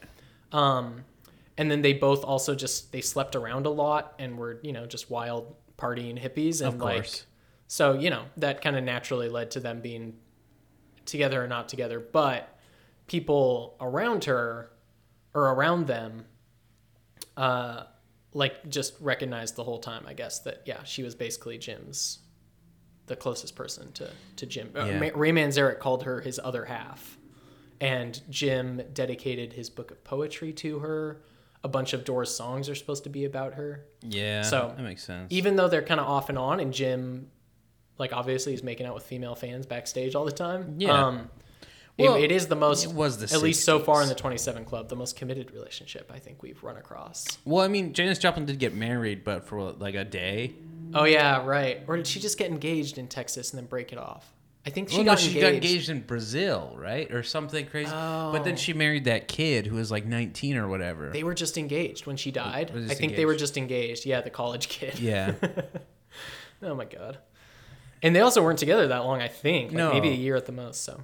[0.54, 1.04] Um,
[1.58, 4.86] and then they both also just they slept around a lot and were you know
[4.86, 7.24] just wild partying hippies and Of like
[7.68, 10.16] so you know that kind of naturally led to them being
[11.04, 12.00] together or not together.
[12.00, 12.58] But
[13.08, 14.72] people around her
[15.34, 16.24] or around them
[17.36, 17.84] uh,
[18.36, 22.20] like just recognized the whole time, I guess, that yeah, she was basically Jim's
[23.08, 24.72] the closest person to to Jim.
[24.76, 25.10] Uh, Yeah.
[25.16, 27.18] Ray Manzarek called her his other half,
[27.82, 31.22] and Jim dedicated his book of poetry to her.
[31.64, 33.86] A bunch of Doors songs are supposed to be about her.
[34.04, 34.44] Yeah.
[34.44, 35.32] So, that makes sense.
[35.32, 37.32] Even though they're kind of off and on, and Jim,
[37.98, 40.76] like obviously, he's making out with female fans backstage all the time.
[40.78, 40.92] Yeah.
[41.08, 41.30] Um,
[41.98, 44.66] Well, it is the most, it was the at least so far in the 27
[44.66, 47.26] Club, the most committed relationship I think we've run across.
[47.46, 50.54] well, I mean, Janis Joplin did get married, but for like a day.
[50.94, 51.82] Oh yeah, right.
[51.88, 54.32] Or did she just get engaged in Texas and then break it off?
[54.68, 55.42] I think she well, got no, she engaged.
[55.44, 57.92] got engaged in Brazil, right, or something crazy.
[57.94, 58.32] Oh.
[58.32, 58.58] But then Oh.
[58.58, 61.12] she married that kid who was like 19 or whatever.
[61.12, 62.72] They were just engaged when she died.
[62.90, 64.06] I think they were just engaged.
[64.06, 65.00] Yeah, the college kid.
[65.00, 65.34] yeah.
[66.64, 67.20] Oh my god.
[68.02, 69.70] And they also weren't together that long, I think.
[69.72, 69.94] Like No.
[69.94, 71.04] maybe a year at the most, so.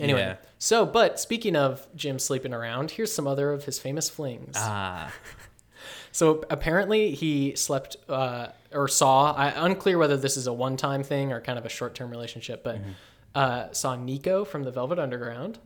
[0.00, 0.20] Anyway.
[0.20, 0.36] Yeah.
[0.58, 4.54] So, but speaking of Jim sleeping around, here's some other of his famous flings.
[4.58, 5.12] ah.
[6.12, 9.32] So apparently he slept uh, or saw.
[9.32, 12.76] I, unclear whether this is a one-time thing or kind of a short-term relationship, but
[12.76, 12.90] Mm-hmm.
[13.34, 15.58] uh, saw Nico from the Velvet Underground,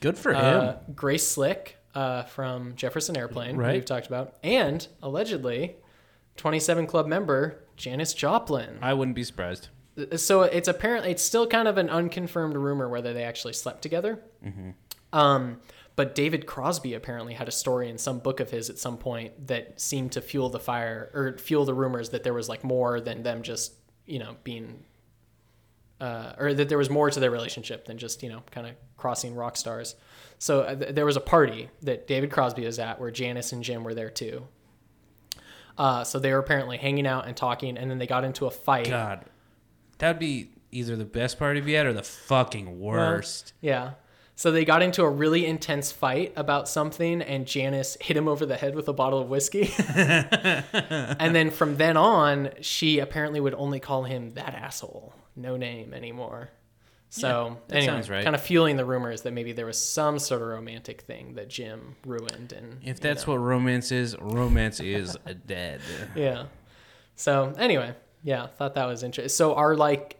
[0.00, 0.38] Good for him.
[0.42, 3.74] uh, Grace Slick uh, from Jefferson Airplane, Right.
[3.74, 5.76] we've talked about, and allegedly
[6.38, 8.78] 27 Club member Janis Joplin.
[8.80, 9.68] I wouldn't be surprised.
[10.16, 14.20] So it's apparently it's still kind of an unconfirmed rumor whether they actually slept together.
[15.12, 15.60] Um,
[15.96, 19.48] but David Crosby apparently had a story in some book of his at some point
[19.48, 23.00] that seemed to fuel the fire or fuel the rumors that there was like more
[23.00, 23.74] than them just
[24.06, 24.84] you know being.
[26.00, 28.74] Uh, or that there was more to their relationship than just you know kind of
[28.96, 29.94] crossing rock stars.
[30.38, 33.62] So uh, th- there was a party that David Crosby was at where Janis and
[33.62, 34.48] Jim were there too.
[35.78, 38.50] Uh, so they were apparently hanging out and talking, and then they got into a
[38.50, 38.88] fight.
[38.88, 39.24] God,
[40.02, 43.52] that'd be either the best part of yet or the fucking worst.
[43.60, 43.92] Yeah.
[44.34, 48.44] So they got into a really intense fight about something, and Janis hit him over
[48.44, 49.72] the head with a bottle of whiskey.
[49.94, 55.94] and then from then on, she apparently would only call him that asshole, no name
[55.94, 56.50] anymore.
[57.10, 58.24] So that anyway, sounds right.
[58.24, 61.48] kind of fueling the rumors that maybe there was some sort of romantic thing that
[61.48, 65.80] Jim ruined, and if that's what romance is, romance is dead.
[66.16, 66.46] yeah.
[67.14, 69.28] So anyway, yeah, thought that was interesting.
[69.34, 70.18] So our like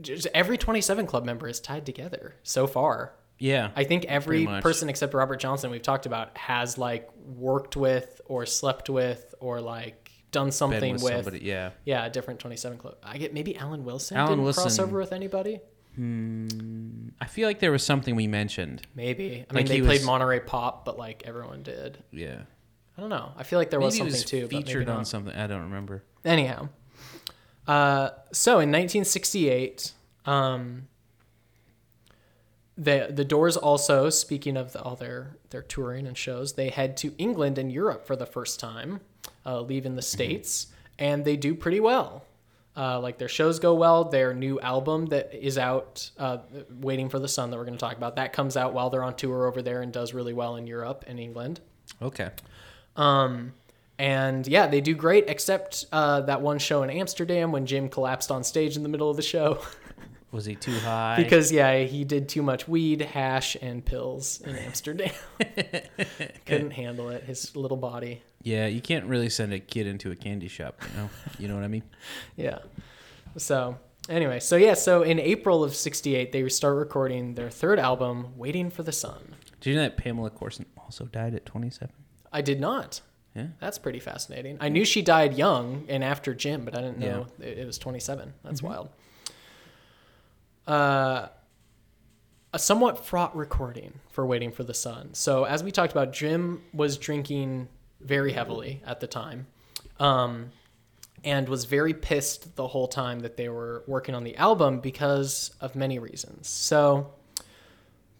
[0.00, 3.14] just every 27 club member is tied together so far.
[3.38, 3.70] Yeah.
[3.74, 8.44] I think every person except Robert Johnson we've talked about has like worked with or
[8.46, 11.44] slept with or like done something with with, somebody.
[11.44, 11.70] Yeah.
[11.84, 12.96] yeah, a different 27 club.
[13.02, 15.60] I get maybe Alan Wilson Alan didn't Wilson- cross over with anybody.
[15.96, 18.82] Hmm, I feel like there was something we mentioned.
[18.94, 19.44] Maybe.
[19.50, 21.98] I Like mean, they he played Monterey Pop, but like everyone did.
[22.12, 22.42] Yeah.
[23.00, 23.32] I don't know.
[23.34, 24.58] I feel like there was Maybe it something was too.
[24.58, 25.34] featured on something.
[25.34, 26.02] I don't remember.
[26.22, 26.68] Anyhow,
[27.66, 29.92] uh, so in 1968,
[30.26, 30.86] um,
[32.76, 36.98] the the Doors also, speaking of the, all their their touring and shows, they head
[36.98, 39.00] to England and Europe for the first time,
[39.46, 40.66] uh, leaving the states,
[40.98, 42.26] and they do pretty well.
[42.76, 44.04] Uh, like their shows go well.
[44.04, 46.36] Their new album that is out, uh,
[46.70, 49.02] "Waiting for the Sun," that we're going to talk about, that comes out while they're
[49.02, 51.60] on tour over there and does really well in Europe and England.
[52.02, 52.28] Okay.
[52.96, 53.52] Um,
[53.98, 58.30] and yeah, they do great, except uh, that one show in Amsterdam when Jim collapsed
[58.30, 59.60] on stage in the middle of the show.
[60.32, 61.16] Was he too high?
[61.20, 65.10] because, yeah, he did too much weed, hash, and pills in Amsterdam.
[66.46, 68.22] Couldn't handle it, his little body.
[68.42, 70.80] yeah, you can't really send a kid into a candy shop.
[70.92, 71.10] You know.
[71.40, 71.82] You know what I mean?
[72.36, 72.58] Yeah.
[73.36, 73.76] So,
[74.08, 78.70] anyway, so yeah, so in April of 68, they start recording their third album, Waiting
[78.70, 79.34] for the Sun.
[79.60, 81.92] Did you know that Pamela Courson also died at 27?
[82.32, 83.00] I did not.
[83.34, 83.48] Yeah.
[83.60, 84.58] That's pretty fascinating.
[84.60, 87.78] I knew she died young and after Jim, but I didn't know it, it was
[87.78, 88.34] 27.
[88.42, 88.88] That's wild.
[90.66, 91.28] Uh,
[92.52, 95.14] a somewhat fraught recording for Waiting for the Sun.
[95.14, 97.68] So, as we talked about, Jim was drinking
[98.00, 99.46] very heavily at the time
[100.00, 100.50] um,
[101.22, 105.52] and was very pissed the whole time that they were working on the album because
[105.60, 106.48] of many reasons.
[106.48, 107.12] So,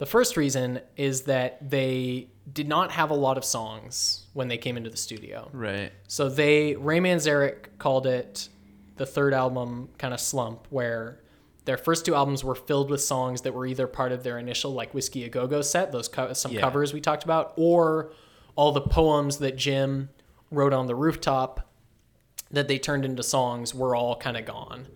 [0.00, 4.56] the first reason is that they did not have a lot of songs when they
[4.58, 5.48] came into the studio.
[5.52, 5.92] Right.
[6.08, 8.48] So they Ray Manzarek called it
[8.96, 11.20] the third album kind of slump where
[11.66, 14.72] their first two albums were filled with songs that were either part of their initial
[14.72, 16.60] like Whiskey a Go Go set, those co- some Yeah.
[16.60, 18.12] covers we talked about, or
[18.56, 20.08] all the poems that Jim
[20.50, 21.68] wrote on the rooftop
[22.50, 24.88] that they turned into songs were all kind of gone.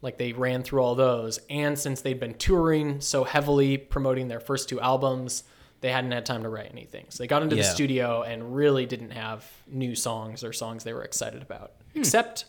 [0.00, 4.40] Like they ran through all those, and since they'd been touring so heavily promoting their
[4.40, 5.42] first two albums,
[5.80, 7.06] they hadn't had time to write anything.
[7.08, 10.92] So they got into the studio and really didn't have new songs or songs they
[10.92, 11.72] were excited about.
[11.92, 12.00] Hmm.
[12.00, 12.46] Except,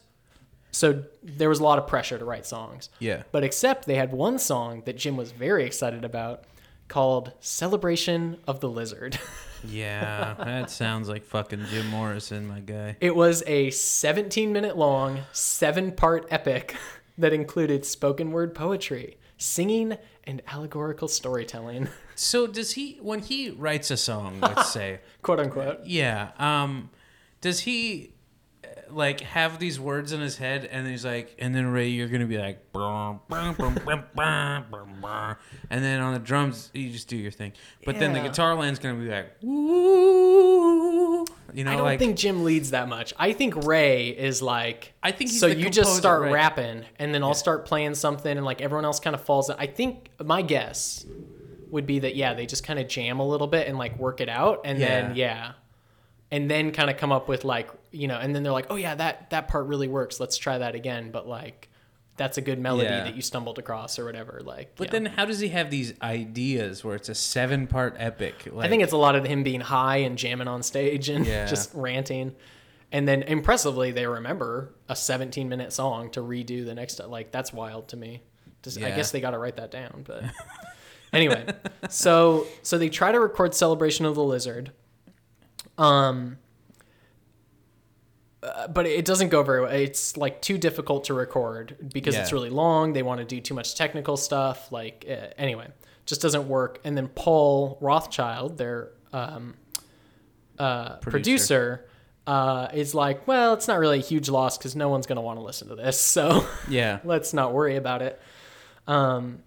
[0.72, 2.90] so there was a lot of pressure to write songs.
[3.00, 3.24] Yeah.
[3.32, 6.44] But except they had one song that Jim was very excited about
[6.88, 9.18] called Celebration of the Lizard.
[9.64, 12.96] Yeah, that sounds like fucking Jim Morrison, my guy.
[13.02, 16.78] It was a 17 minute long, seven part epic
[17.20, 23.92] that included spoken word poetry, singing and allegorical storytelling, So does he when he writes
[23.92, 25.86] a song, let's say, quote unquote.
[25.86, 26.90] yeah, um,
[27.40, 28.12] does he
[28.66, 32.10] uh, like have these words in his head and he's like, and then Ray, you're
[32.10, 33.20] gonna be like, and
[35.70, 37.54] then on the drums you just do your thing,
[37.86, 40.59] but then the guitar line's gonna be like, woo,
[41.54, 43.14] you know, I don't like think Jim leads that much.
[43.18, 44.94] I think Ray is like.
[45.04, 45.48] I think he's so.
[45.48, 49.16] You just start rapping, and then I'll start playing something, and like everyone else kind
[49.16, 49.50] of falls.
[49.50, 49.56] in.
[49.60, 51.06] I think my guess
[51.70, 54.22] would be that yeah, they just kind of jam a little bit and like work
[54.22, 55.54] it out, and then yeah,
[56.32, 58.76] and then kind of come up with like you know, and then they're like, oh
[58.76, 60.20] yeah, that that part really works.
[60.20, 61.12] Let's try that again.
[61.12, 61.70] But like,
[62.20, 63.06] that's a good melody Yeah.
[63.06, 64.42] that you stumbled across or whatever.
[64.44, 64.92] Like, But yeah.
[64.92, 68.48] then, how does he have these ideas where it's a seven-part epic?
[68.52, 71.26] Like, I think it's a lot of him being high and jamming on stage and
[71.26, 71.46] Yeah.
[71.48, 72.36] just ranting.
[72.92, 77.00] And then impressively, they remember a 17 minute song to redo the next.
[77.00, 78.22] Like that's wild to me.
[78.64, 80.04] Just, I guess they got to write that down.
[80.06, 80.24] But
[81.14, 81.46] anyway,
[81.90, 84.72] so so they try to record "Celebration of the Lizard,"
[85.78, 86.38] um,
[88.42, 89.72] uh, but it doesn't go very well.
[89.72, 92.94] It's like too difficult to record because it's really long.
[92.94, 94.72] They want to do too much technical stuff.
[94.72, 95.68] Like uh, anyway,
[96.06, 96.80] just doesn't work.
[96.84, 99.56] And then Paul Rothchild, their um,
[100.58, 101.10] uh, Producer.
[101.10, 101.86] producer,
[102.28, 105.38] uh, is like, well, it's not really a huge loss because no one's gonna want
[105.40, 106.00] to listen to this.
[106.20, 108.22] So yeah, let's not worry about it.
[108.88, 109.44] Um,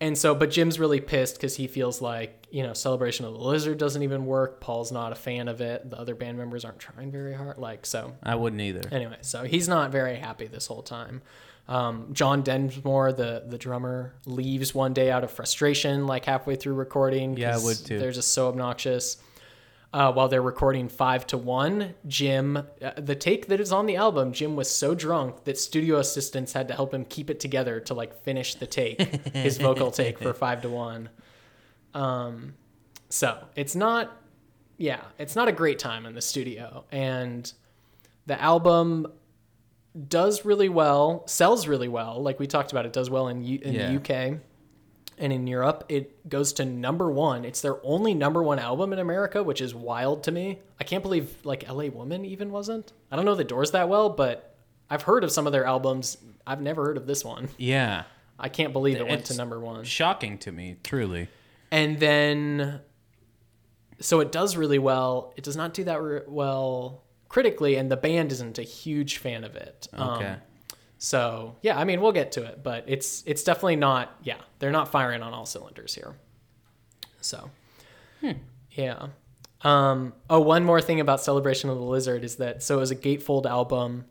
[0.00, 3.40] and so, but Jim's really pissed because he feels like, you know, Celebration of the
[3.40, 4.60] Lizard doesn't even work.
[4.60, 5.90] Paul's not a fan of it.
[5.90, 7.58] The other band members aren't trying very hard.
[7.58, 8.88] Like, so I wouldn't either.
[8.92, 11.20] anyway, so he's not very happy this whole time.
[11.66, 16.74] Um, John Densmore, the the drummer, leaves one day out of frustration, like halfway through
[16.74, 17.36] recording.
[17.36, 17.98] Yeah, I would too.
[17.98, 19.16] They're just so obnoxious.
[19.92, 23.96] Uh, while they're recording five to one, Jim, uh, the take that is on the
[23.96, 27.80] album, Jim was so drunk that studio assistants had to help him keep it together
[27.80, 29.00] to like finish the take,
[29.32, 31.08] his vocal take for five to one.
[31.94, 32.54] Um,
[33.08, 34.10] so it's not,
[34.76, 37.50] yeah, it's not a great time in the studio, and
[38.26, 39.06] the album
[40.08, 42.20] does really well, sells really well.
[42.22, 43.86] Like we talked about, it does well in U- in Yeah.
[43.88, 44.40] the UK
[45.18, 45.84] and in Europe.
[45.88, 47.44] It goes to number one.
[47.44, 50.58] It's their only number one album in America, which is wild to me.
[50.80, 51.90] I can't believe like L.A.
[51.90, 52.92] Woman even wasn't.
[53.12, 54.56] I don't know the Doors that well, but
[54.90, 56.18] I've heard of some of their albums.
[56.44, 57.48] I've never heard of this one.
[57.56, 58.02] Yeah,
[58.36, 59.84] I can't believe it went to number one.
[59.84, 61.28] shocking to me, truly.
[61.74, 62.80] And then,
[64.00, 65.32] so it does really well.
[65.36, 69.42] It does not do that re- well critically, and the band isn't a huge fan
[69.42, 69.88] of it.
[69.92, 70.36] Um, Okay.
[70.98, 74.16] so yeah, I mean, we'll get to it, but it's it's definitely not.
[74.22, 76.14] Yeah, they're not firing on all cylinders here.
[77.20, 77.50] So,
[78.20, 78.32] hmm.
[78.70, 79.08] yeah.
[79.62, 82.92] Um, oh, one more thing about Celebration of the Lizard is that so it was
[82.92, 84.04] a gatefold album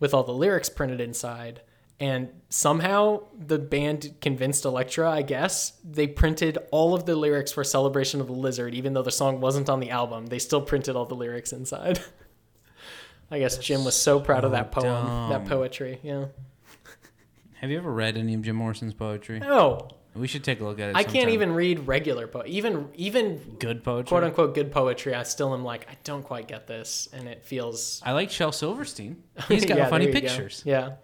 [0.00, 1.60] with all the lyrics printed inside,
[2.02, 7.62] and somehow the band convinced Elektra, I guess, they printed all of the lyrics for
[7.64, 10.26] Celebration of the Lizard, even though the song wasn't on the album.
[10.26, 12.00] They still printed all the lyrics inside.
[13.30, 15.46] I guess Jim was so proud of that poem, that dumb.
[15.46, 16.00] poetry.
[16.02, 16.26] Yeah.
[17.60, 19.38] Have you ever read any of Jim Morrison's poetry?
[19.38, 20.96] No, We should take a look at it.
[20.96, 24.08] I can't even read regular po even even good poetry.
[24.08, 25.14] quote unquote good poetry.
[25.14, 28.50] I still am like I don't quite get this, and it feels I like Shel
[28.52, 29.22] Silverstein.
[29.48, 30.20] He's got Yeah, funny you go.
[30.20, 30.94] pictures Yeah.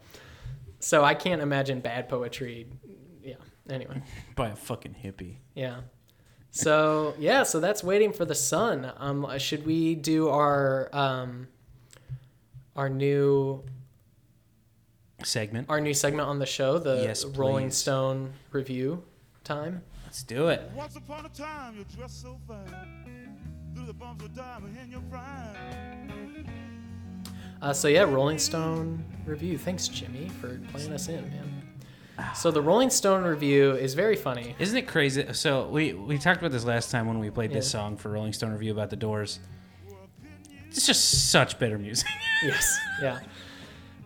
[0.81, 2.67] So I can't imagine bad poetry.
[3.23, 3.35] Yeah.
[3.69, 4.03] Anyway.
[4.37, 5.37] by a fucking hippie.
[5.55, 5.81] Yeah.
[6.51, 8.91] So yeah, so that's waiting for the sun.
[8.97, 11.49] Um, should we do our um,
[12.75, 13.65] our new
[15.25, 15.69] Segment.
[15.69, 17.77] our new segment on the show, the Yes, Rolling please.
[17.77, 19.03] Stone review
[19.43, 19.83] time?
[20.05, 20.71] Let's do it.
[20.75, 23.35] Once upon a time, you dressed so fine.
[23.75, 25.88] Through the bumps of diamond in your prime.
[27.61, 29.59] Uh, so yeah, Rolling Stone review.
[29.59, 31.63] Thanks, Jimmy, for playing us in, man.
[32.35, 34.57] So the Rolling Stone review is very funny.
[34.59, 35.25] Isn't it crazy?
[35.35, 37.81] So we we talked about this last time when we played this Yeah.
[37.81, 39.39] song for Rolling Stone review about the Doors.
[40.71, 42.09] It's just such better music.
[42.45, 43.21] yes, yeah.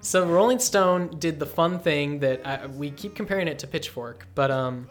[0.00, 4.26] So Rolling Stone did the fun thing that I, we keep comparing it to Pitchfork,
[4.34, 4.88] but um,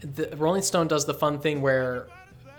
[0.00, 2.08] the Rolling Stone does the fun thing where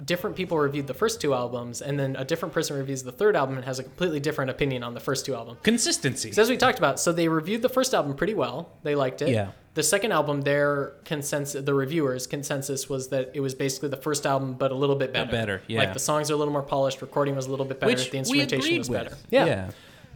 [0.05, 3.35] different people reviewed the first two albums, and then a different person reviews the third
[3.35, 5.59] album and has a completely different opinion on the first two albums.
[5.63, 6.31] Consistency.
[6.31, 8.71] So as we talked about, so they reviewed the first album pretty well.
[8.83, 9.29] They liked it.
[9.29, 9.51] Yeah.
[9.73, 14.25] The second album, their consensus, the reviewers' consensus was that it was basically the first
[14.25, 15.31] album, but a little bit better.
[15.31, 15.79] better, yeah.
[15.79, 18.09] Like the songs are a little more polished, recording was a little bit better, Which
[18.09, 19.03] the instrumentation was with.
[19.03, 19.17] better.
[19.29, 19.45] Yeah.
[19.45, 19.69] yeah.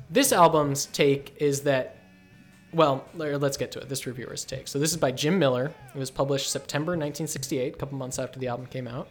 [0.10, 1.98] This album's take is that,
[2.74, 3.88] well, let's get to it.
[3.88, 4.68] This reviewer's take.
[4.68, 5.72] So this is by Jim Miller.
[5.94, 9.10] It was published September 1968, a couple months after the album came out.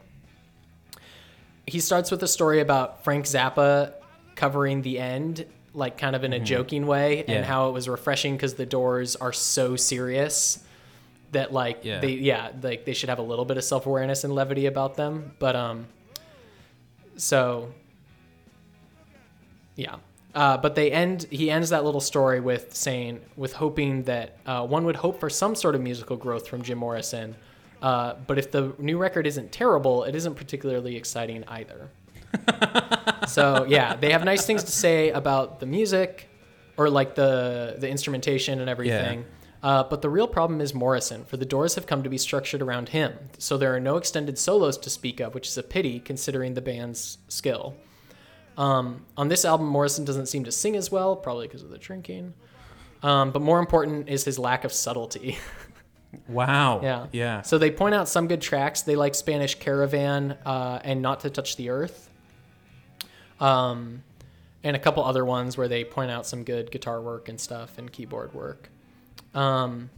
[1.67, 3.93] He starts with a story about Frank Zappa
[4.35, 7.45] covering the end, like kind of in a joking way, and Mm-hmm.
[7.45, 10.65] How it was refreshing because the Doors are so serious.
[11.33, 12.01] that like Yeah.
[12.01, 14.97] they yeah like they should have a little bit of self awareness and levity about
[14.97, 15.33] them.
[15.39, 15.87] But um,
[17.17, 17.73] so
[19.77, 19.97] yeah.
[20.35, 21.27] Uh, but they end.
[21.31, 25.29] He ends that little story with saying, with hoping that uh, one would hope for
[25.29, 27.35] some sort of musical growth from Jim Morrison.
[27.83, 31.89] Uh, but if the new record isn't terrible, it isn't particularly exciting either.
[33.27, 36.29] so yeah, they have nice things to say about the music,
[36.77, 39.25] or like the the instrumentation and everything.
[39.63, 42.63] Uh, but the real problem is Morrison, for the Doors have come to be structured
[42.63, 43.13] around him.
[43.39, 46.63] So there are no extended solos to speak of, which is a pity considering the
[46.63, 47.75] band's skill.
[48.57, 51.79] Um, on this album, Morrison doesn't seem to sing as well, probably because of the
[51.79, 52.33] drinking.
[53.03, 55.39] Um, but more important is his lack of subtlety.
[56.29, 56.81] Wow.
[56.83, 57.07] yeah.
[57.13, 57.43] Yeah.
[57.43, 58.83] So they point out some good tracks.
[58.83, 62.09] They like Spanish Caravan uh, and Not to Touch the Earth.
[63.39, 64.03] Um,
[64.63, 67.79] and a couple other ones where they point out some good guitar work and stuff
[67.79, 68.69] and keyboard work.
[69.35, 69.91] Um,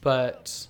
[0.00, 0.66] but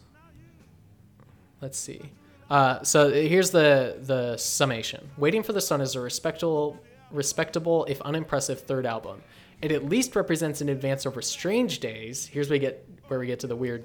[1.60, 2.00] let's see.
[2.48, 5.08] Uh, so here's the the summation.
[5.16, 6.76] Waiting for the Sun is a respectable,
[7.12, 9.22] respectable if unimpressive third album.
[9.62, 12.26] It at least represents an advance over Strange Days.
[12.26, 13.84] Here's where we get where we get to the weird,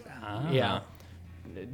[0.52, 0.82] yeah,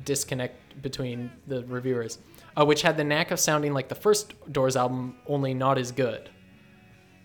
[0.06, 2.18] disconnect between the reviewers,
[2.58, 5.92] uh, which had the knack of sounding like the first Doors album, only not as
[5.92, 6.30] good.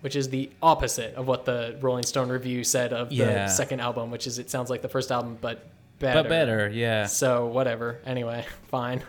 [0.03, 3.47] Which is the opposite of what the Rolling Stone review said of the Yeah.
[3.47, 5.67] second album, which is it sounds like the first album but
[5.99, 6.23] better.
[6.23, 6.69] But better.
[6.69, 7.07] Yeah.
[7.07, 7.99] So whatever.
[8.05, 9.03] Anyway, fine.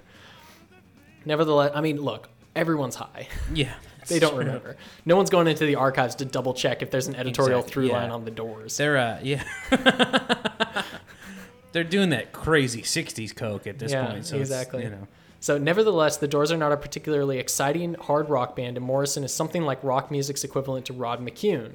[1.26, 3.28] Nevertheless, I mean, look, everyone's high.
[3.54, 3.74] Yeah.
[4.08, 4.78] they don't remember.
[5.06, 7.88] No one's going into the archives to double check if there's an editorial Exactly, through
[7.90, 7.98] yeah.
[8.02, 8.78] line on the doors.
[8.78, 9.44] They're uh yeah.
[11.72, 14.26] They're doing that crazy '60s coke at this Yeah, point.
[14.26, 14.84] So exactly.
[14.84, 15.08] You know.
[15.40, 19.32] So, nevertheless, the Doors are not a particularly exciting hard rock band, and Morrison is
[19.34, 21.74] something like rock music's equivalent to Rod McKuen.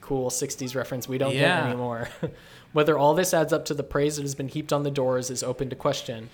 [0.00, 1.60] Cool 60s reference we don't Yeah.
[1.60, 2.08] get anymore.
[2.72, 5.30] Whether all this adds up to the praise that has been heaped on the Doors
[5.30, 6.28] is open to question.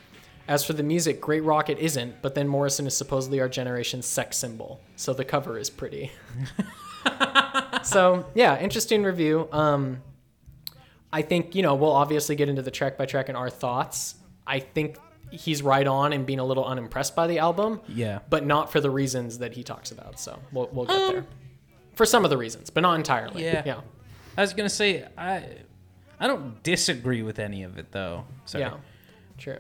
[0.49, 4.07] As for the music, great rock it isn't, but then Morrison is supposedly our generation's
[4.07, 6.11] sex symbol, so the cover is pretty.
[7.83, 9.49] so, yeah, interesting review.
[9.53, 10.03] Um,
[11.13, 14.15] I think, you know, we'll obviously get into the track by track and our thoughts.
[14.47, 14.97] I think
[15.31, 18.21] he's right on in being a little unimpressed by the album, Yeah.
[18.29, 20.19] but not for the reasons that he talks about.
[20.21, 21.27] So we'll, we'll get um, there.
[21.95, 23.45] For some of the reasons, but not entirely.
[23.45, 23.63] Yeah.
[23.65, 23.81] Yeah.
[24.39, 25.45] I was gonna say I
[26.19, 28.25] I don't disagree with any of it though.
[28.47, 28.65] Sorry.
[28.65, 28.75] Yeah.
[29.37, 29.59] True.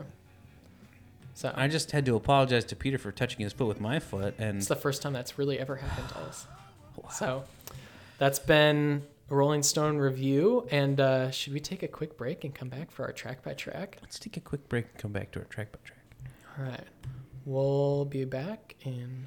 [1.35, 4.35] So I just had to apologize to Peter for touching his foot with my foot,
[4.39, 6.47] and it's the first time that's really ever happened to us.
[7.13, 7.45] So
[8.19, 10.66] that's been a Rolling Stone review.
[10.71, 13.55] And uh, should we take a quick break and come back for our track by
[13.55, 13.99] track?
[14.03, 16.05] let's take a quick break and come back to our track by track.
[16.59, 16.87] All right.
[17.45, 19.27] We'll be back in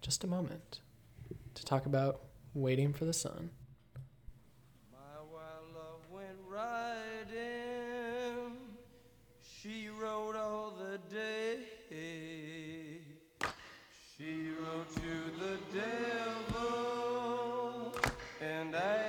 [0.00, 0.80] just a moment
[1.54, 2.22] to talk about
[2.54, 3.50] Waiting for the Sun.
[4.90, 4.98] My
[5.30, 7.36] wild love went riding.
[9.42, 11.58] She rode all the day.
[14.16, 15.58] She rode to the
[16.48, 17.94] devil
[18.40, 19.05] and asked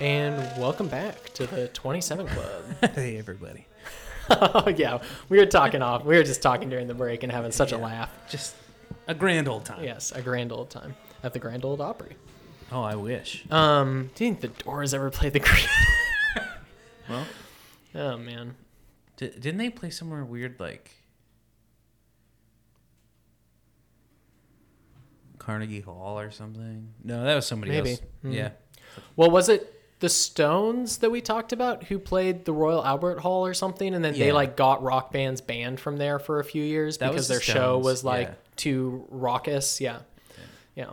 [0.00, 2.64] And welcome back to the 27 Club.
[2.94, 3.66] hey everybody.
[4.30, 5.00] oh, yeah.
[5.28, 6.04] We were talking off.
[6.04, 8.10] We were just talking during the break and having such a laugh.
[8.28, 8.56] Just
[9.06, 9.84] a grand old time.
[9.84, 12.16] Yes, a grand old time at the Grand Old Opry.
[12.72, 13.44] Oh, I wish.
[13.50, 15.68] Um, do you think the Doors ever played the Grand?
[17.06, 17.26] Well,
[17.96, 18.54] oh man,
[19.18, 20.90] di- didn't they play somewhere weird like
[25.38, 26.94] Carnegie Hall or something?
[27.04, 27.90] No, that was somebody Maybe.
[27.90, 28.00] else.
[28.24, 28.32] Mm.
[28.34, 28.50] Yeah.
[29.16, 29.73] well, was it
[30.04, 34.04] the Stones that we talked about who played the Royal Albert Hall or something, and
[34.04, 37.26] then they like got rock bands banned from there for a few years That because
[37.26, 38.34] their show was like yeah.
[38.56, 39.80] too raucous.
[39.80, 40.00] Yeah.
[40.76, 40.90] yeah,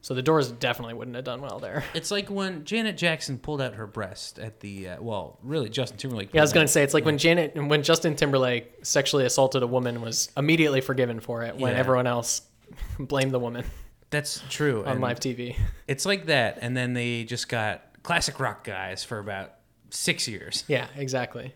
[0.00, 1.84] So the Doors definitely wouldn't have done well there.
[1.92, 5.98] It's like when Janet Jackson pulled out her breast at the uh, well, really Justin
[5.98, 6.30] Timberlake.
[6.32, 9.62] Yeah, I was gonna out- say it's like when Janet, when Justin Timberlake sexually assaulted
[9.62, 11.78] a woman, was immediately forgiven for it when Yeah.
[11.80, 12.40] everyone else
[12.98, 13.64] blamed the woman
[14.08, 14.84] That's true.
[14.84, 15.54] on and live TV.
[15.86, 19.54] It's like that, and then they just got classic rock guys for about
[19.90, 20.62] six years.
[20.68, 21.54] Yeah, exactly.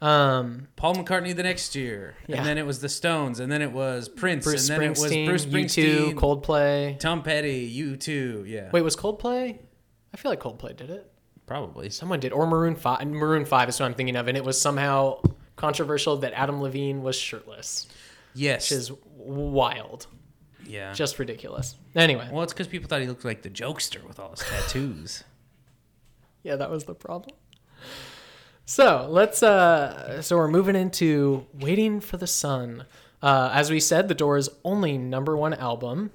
[0.00, 2.38] Um, Paul McCartney the next year, Yeah.
[2.38, 4.90] and then it was the Stones, and then it was Prince, Bruce and then it
[4.90, 6.98] was Springsteen, Bruce U2, Springsteen, Coldplay.
[6.98, 8.44] Tom Petty, U2.
[8.48, 9.58] Yeah, Wait, was Coldplay?
[10.12, 11.08] I feel like Coldplay did it.
[11.46, 11.88] probably.
[11.90, 13.06] Someone did, or Maroon Five.
[13.06, 15.20] Maroon Five is what I'm thinking of, and it was somehow
[15.54, 17.86] controversial that Adam Levine was shirtless,
[18.34, 18.70] Yes.
[18.70, 20.06] which is wild,
[20.66, 20.92] yeah.
[20.94, 21.76] just ridiculous.
[21.94, 25.22] Anyway, well, it's because people thought he looked like the jokester with all his tattoos.
[26.42, 27.36] Yeah, that was the problem.
[28.64, 29.42] So let's.
[29.42, 32.86] Uh, so we're moving into "Waiting for the Sun."
[33.22, 36.10] Uh, as we said, the Doors' only number one album.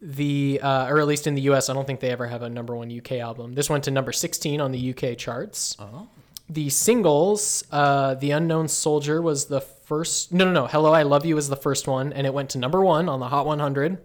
[0.00, 2.48] The uh, or at least in the U.S., I don't think they ever have a
[2.48, 3.54] number one UK album.
[3.54, 5.76] This went to number 16 on the UK charts.
[5.80, 6.08] Oh.
[6.48, 10.32] The singles, uh, "The Unknown Soldier" was the first.
[10.32, 10.66] No, no, no.
[10.66, 13.20] "Hello, I Love You" was the first one, and it went to number one on
[13.20, 13.98] the Hot 100.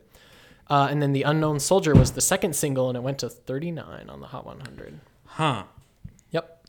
[0.70, 4.10] Uh, and then "The Unknown Soldier" was the second single, and it went to 39
[4.10, 5.00] on the Hot 100.
[5.34, 5.64] Huh.
[6.32, 6.66] Yep.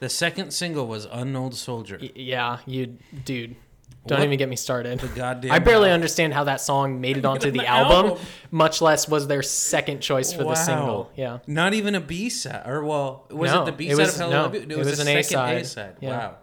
[0.00, 1.98] The second single was Unknown Soldier.
[2.00, 3.56] Y- Yeah, you, dude.
[4.04, 4.98] Don't What even get me started.
[4.98, 8.24] The goddamn I barely understand how that song made it onto the The album, album.
[8.50, 11.12] much less was their second choice for the single.
[11.16, 11.38] Yeah.
[11.46, 12.64] Not even a B side.
[12.66, 14.60] Or, well, was No, it the B side of Hello, no, I Love You?
[14.62, 15.56] it was an A-side.
[15.58, 15.96] A side.
[16.00, 16.18] Yeah.
[16.18, 16.36] Wow.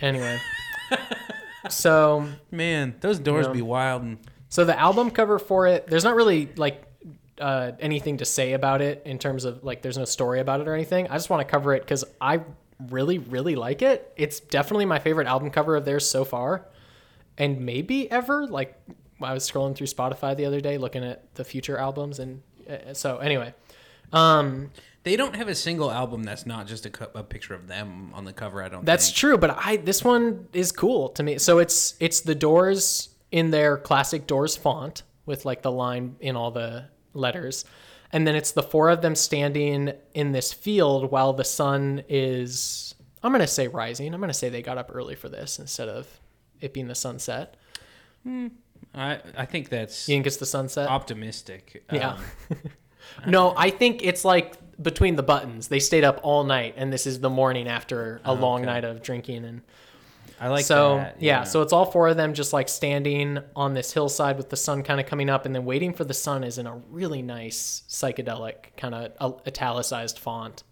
[0.00, 0.38] Anyway.
[1.68, 3.52] so, Man, those doors Yeah.
[3.52, 4.02] be wild.
[4.02, 6.83] And, so the album cover for it, there's not really like
[7.40, 10.68] uh, anything to say about it in terms of like there's no story about it
[10.68, 11.08] or anything.
[11.08, 12.42] I just want to cover it because I
[12.90, 14.12] really, really like it.
[14.16, 16.66] It's definitely my favorite album cover of theirs so far,
[17.38, 18.46] and maybe ever.
[18.46, 18.78] Like
[19.20, 22.94] I was scrolling through Spotify the other day looking at the future albums, and uh,
[22.94, 23.54] so anyway,
[24.12, 24.70] um,
[25.02, 28.10] they don't have a single album that's not just a, co- a picture of them
[28.14, 28.62] on the cover.
[28.62, 28.84] I don't.
[28.84, 29.16] That's think.
[29.16, 31.38] true, but I this one is cool to me.
[31.38, 36.36] So it's it's the Doors in their classic Doors font with like the line in
[36.36, 37.64] all the letters.
[38.12, 42.94] And then it's the four of them standing in this field while the sun is
[43.22, 44.12] I'm going to say rising.
[44.12, 46.20] I'm going to say they got up early for this instead of
[46.60, 47.56] it being the sunset.
[48.94, 50.88] I I think that's You think it's the sunset?
[50.88, 51.84] optimistic.
[51.90, 52.18] Yeah.
[52.50, 52.58] Um,
[53.26, 55.68] no, I think it's like between the buttons.
[55.68, 58.66] They stayed up all night and this is the morning after a long okay.
[58.66, 59.62] night of drinking and
[60.44, 61.22] I like so that.
[61.22, 61.44] yeah.
[61.44, 64.82] so it's all four of them just like standing on this hillside with the sun
[64.82, 67.82] kind of coming up and then waiting for the sun is in a really nice
[67.88, 70.62] psychedelic kind of italicized font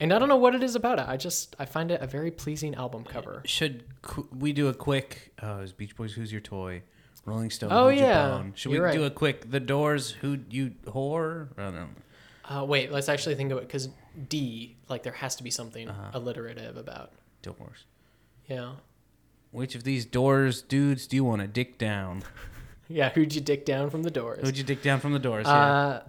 [0.00, 2.06] and i don't know what it is about it i just i find it a
[2.06, 3.82] very pleasing album cover should
[4.38, 5.32] we do a quick?
[5.42, 6.12] Oh, is Beach Boys?
[6.14, 6.82] Who's your toy?
[7.26, 7.70] Rolling Stone.
[7.72, 8.42] Oh, Who's yeah.
[8.54, 9.06] Should we You're do right.
[9.12, 9.50] a quick?
[9.50, 10.12] The Doors.
[10.22, 11.48] Who you whore?
[11.58, 11.88] I don't know.
[12.48, 13.88] uh, wait let's actually think of it because
[14.28, 16.10] d like there has to be something Uh-huh.
[16.18, 17.12] alliterative about
[17.42, 17.84] Doors.
[18.48, 18.72] Yeah
[19.50, 22.22] Which of these Doors dudes do you want to dick down?
[22.88, 25.46] yeah who'd you dick down from the doors Who'd you dick down from the Doors?
[25.46, 25.54] yeah.
[25.54, 26.02] uh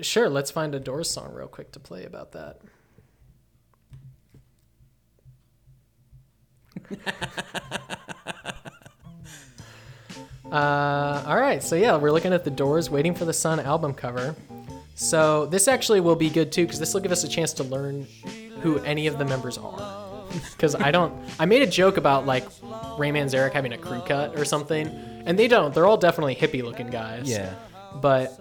[0.00, 2.60] sure let's find a doors song real quick to play about that
[10.50, 13.94] Uh, all right, so yeah, we're looking at the Doors "Waiting for the Sun" album
[13.94, 14.34] cover.
[14.94, 17.64] So this actually will be good too, because this will give us a chance to
[17.64, 18.06] learn
[18.60, 20.01] who any of the members are.
[20.52, 22.44] Because I don't, I made a joke about like
[22.98, 24.86] Ray Manzarek having a crew cut or something,
[25.26, 25.74] and they don't.
[25.74, 27.28] They're all definitely hippie-looking guys.
[27.28, 27.54] yeah.
[28.00, 28.38] But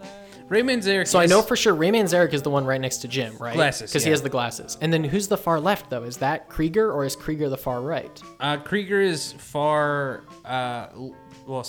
[0.47, 1.07] Ray Manzarek.
[1.07, 3.53] so I know for sure Ray Manzarek is the one right next to Jim, right?
[3.53, 4.77] Glasses, Because he has the glasses.
[4.81, 6.03] And then who's the far left though?
[6.03, 8.21] Is that Krieger or is Krieger the far right?
[8.39, 10.23] Uh, Krieger is far.
[10.45, 10.87] Uh,
[11.47, 11.65] well,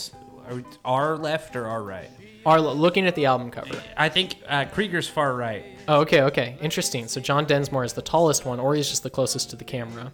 [0.49, 2.11] are we- our left or our right?
[2.45, 3.82] are looking at the album cover.
[3.97, 5.64] I think uh, Krieger's far right.
[5.88, 6.57] Oh, okay, okay.
[6.61, 7.09] Interesting.
[7.09, 10.12] So John Densmore is the tallest one, or he's just the closest to the camera.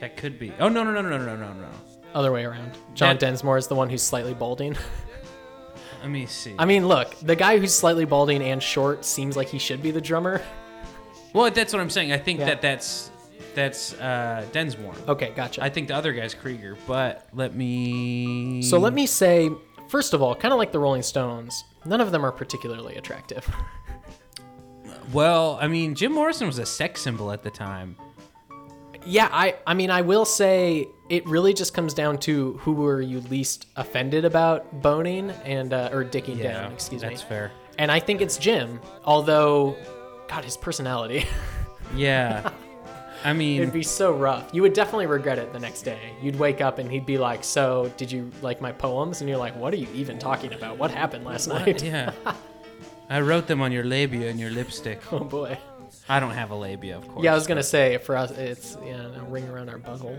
[0.00, 0.52] That could be.
[0.58, 1.68] Oh, no, no, no, no, no, no, no.
[2.14, 2.72] Other way around.
[2.94, 3.20] John that...
[3.20, 4.76] Densmore is the one who's slightly balding.
[6.02, 6.54] Let me see.
[6.58, 9.90] I mean, look, the guy who's slightly balding and short seems like he should be
[9.90, 10.42] the drummer.
[11.32, 12.12] Well, that's what I'm saying.
[12.12, 12.46] I think yeah.
[12.46, 13.10] that that's
[13.54, 14.94] that's uh, Densmore.
[15.08, 15.62] Okay, gotcha.
[15.62, 18.62] I think the other guy's Krieger, but let me.
[18.62, 19.50] So let me say
[19.88, 23.48] first of all, kind of like the Rolling Stones, none of them are particularly attractive.
[25.12, 27.96] Well, I mean, Jim Morrison was a sex symbol at the time.
[29.04, 33.00] Yeah, I I mean I will say it really just comes down to who were
[33.00, 37.14] you least offended about boning and uh, or dicking down, excuse that's me.
[37.16, 37.52] That's fair.
[37.78, 39.76] And I think it's Jim, although
[40.28, 41.24] God, his personality.
[41.94, 42.50] Yeah.
[43.26, 44.50] I mean, It'd be so rough.
[44.52, 45.98] You would definitely regret it the next day.
[46.22, 49.36] You'd wake up and he'd be like, "So, did you like my poems?" And you're
[49.36, 50.78] like, "What are you even talking about?
[50.78, 52.12] What happened last night?" yeah.
[53.10, 55.00] I wrote them on your labia and your lipstick.
[55.12, 55.58] oh boy.
[56.08, 57.24] I don't have a labia, of course.
[57.24, 60.16] Yeah, I was gonna say for us, it's yeah, a ring around our butthole.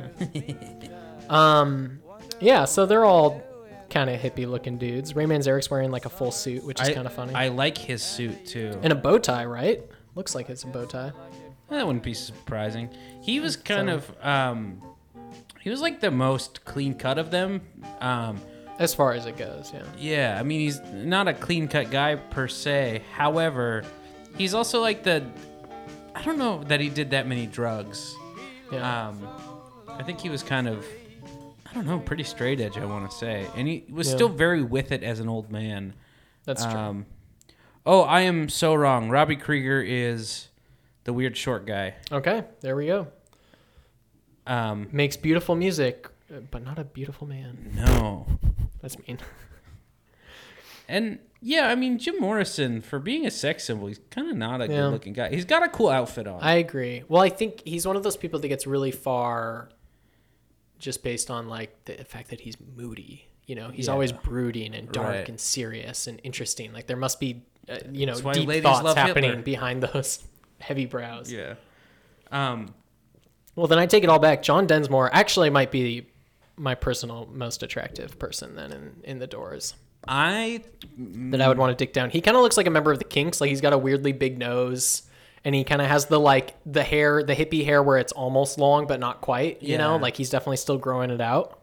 [1.31, 2.01] um,
[2.41, 2.65] yeah.
[2.65, 3.41] So they're all
[3.89, 5.15] kind of hippie looking dudes.
[5.15, 8.03] Ray Eric's wearing like a full suit, which is kind of funny, I like his
[8.03, 8.77] suit too.
[8.83, 9.81] and a bow tie, right?
[10.15, 11.13] Looks like it's a bow tie.
[11.69, 12.89] That wouldn't be surprising.
[13.21, 14.81] He was kind of um
[15.61, 17.61] he was like the most clean cut of them.
[17.99, 18.39] Um
[18.79, 19.83] As far as it goes, yeah.
[19.97, 23.01] yeah, I mean he's not a clean cut guy per se.
[23.13, 23.83] However,
[24.37, 25.25] he's also like the
[26.15, 28.15] I don't know that he did that many drugs.
[28.71, 29.07] Yeah.
[29.09, 29.27] Um
[29.89, 30.85] I think he was kind of
[31.69, 33.45] I don't know, pretty straight edge I want to say.
[33.55, 34.15] And he was Yeah.
[34.15, 35.93] still very with it as an old man.
[36.45, 36.73] That's true.
[36.73, 37.05] Um,
[37.85, 39.09] oh, I am so wrong.
[39.09, 40.47] Robbie Krieger is
[41.07, 41.95] the weird short guy.
[42.11, 43.07] Okay, there we go.
[44.45, 46.07] Um, Makes beautiful music,
[46.51, 47.71] but not a beautiful man.
[47.73, 48.27] no.
[48.81, 49.17] That's mean.
[50.87, 54.61] And yeah, I mean Jim Morrison for being a sex symbol, he's kind of not
[54.61, 54.81] a Yeah.
[54.83, 55.29] good-looking guy.
[55.29, 56.41] He's got a cool outfit on.
[56.41, 57.03] I agree.
[57.07, 59.69] Well, I think he's one of those people that gets really far
[60.79, 63.27] just based on like the fact that he's moody.
[63.45, 63.93] You know, he's Yeah.
[63.93, 65.29] always brooding and dark Right.
[65.29, 66.71] and serious and interesting.
[66.73, 69.43] Like there must be, uh, you know, deep thoughts happening Hitler.
[69.43, 70.23] behind those
[70.59, 71.31] heavy brows.
[71.31, 71.55] yeah.
[72.31, 72.73] Um,
[73.55, 74.43] Well, then I take it all back.
[74.43, 76.07] John Densmore actually might be
[76.57, 79.75] my personal most attractive person then in, in the Doors
[80.07, 80.63] I
[80.97, 82.09] that I would want to dick down.
[82.09, 83.41] He kind of looks like a member of the Kinks.
[83.41, 85.03] Like he's got a weirdly big nose.
[85.43, 88.57] And he kind of has the like the hair, the hippie hair where it's almost
[88.57, 89.61] long but not quite.
[89.63, 91.61] You know, like he's definitely still growing it out.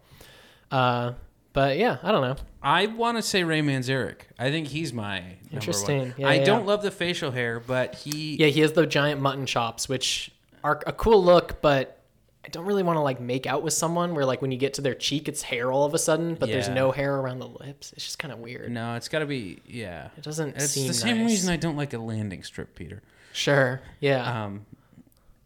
[0.70, 1.12] Uh,
[1.52, 2.36] but yeah, I don't know.
[2.64, 4.22] I want to say Ray Manzarek.
[4.38, 5.52] I think he's my number one.
[5.52, 6.14] Interesting.
[6.16, 9.20] Yeah, I yeah, don't love the facial hair, but he Yeah, he has the giant
[9.20, 10.30] mutton chops, which
[10.64, 12.00] are a cool look, but
[12.44, 14.74] I don't really want to like make out with someone where like when you get
[14.74, 17.48] to their cheek, it's hair all of a sudden, but there's no hair around the
[17.48, 17.92] lips.
[17.92, 18.70] It's just kind of weird.
[18.72, 20.08] No, it's got to be yeah.
[20.16, 21.30] It doesn't It's seem the same nice.
[21.30, 23.02] reason I don't like a landing strip, Peter.
[23.32, 23.80] Sure.
[24.00, 24.44] Yeah.
[24.44, 24.64] Um,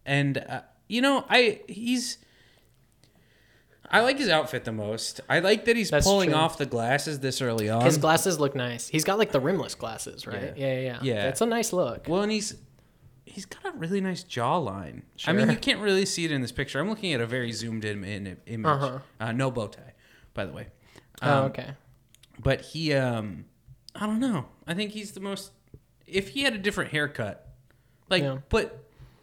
[0.06, 2.18] and uh, you know, I he's.
[3.90, 5.20] I like his outfit the most.
[5.28, 6.38] I like that he's That's pulling true.
[6.38, 7.84] off the glasses this early on.
[7.84, 8.88] His glasses look nice.
[8.88, 10.54] He's got like the rimless glasses, right?
[10.56, 10.66] Yeah.
[10.66, 10.98] Yeah, yeah, yeah.
[11.02, 11.28] Yeah.
[11.28, 12.06] It's a nice look.
[12.08, 12.54] well, and he's
[13.24, 15.02] he's got a really nice jawline.
[15.26, 16.80] I mean, you can't really see it in this picture.
[16.80, 18.66] I'm looking at a very zoomed in, in image.
[18.66, 18.98] Uh-huh.
[19.20, 19.94] Uh, no bow tie,
[20.34, 20.66] by the way.
[21.22, 21.70] oh, Um, okay.
[22.40, 23.44] But he, um,
[23.94, 24.46] I don't know.
[24.66, 25.52] I think he's the most.
[26.06, 27.48] If he had a different haircut,
[28.08, 28.38] like Yeah.
[28.48, 28.72] put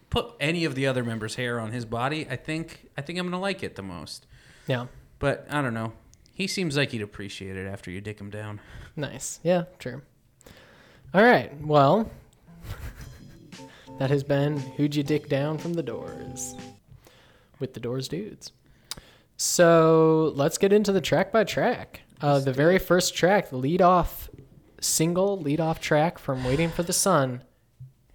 [0.09, 3.26] put any of the other members' hair on his body, I think I think I'm
[3.26, 4.26] gonna like it the most.
[4.68, 4.88] Yeah.
[5.20, 5.93] But I don't know.
[6.34, 8.59] He seems like he'd appreciate it after you dick him down.
[8.95, 9.39] Nice.
[9.43, 10.01] Yeah, true.
[11.13, 11.51] All right.
[11.61, 12.11] Well,
[13.99, 16.55] that has been Who'd You Dick Down from the Doors
[17.59, 18.51] with the Doors dudes.
[19.38, 22.01] So let's get into the track by track.
[22.22, 24.30] Uh, the very first track, the lead off
[24.82, 27.43] single, lead off track from Waiting for the Sun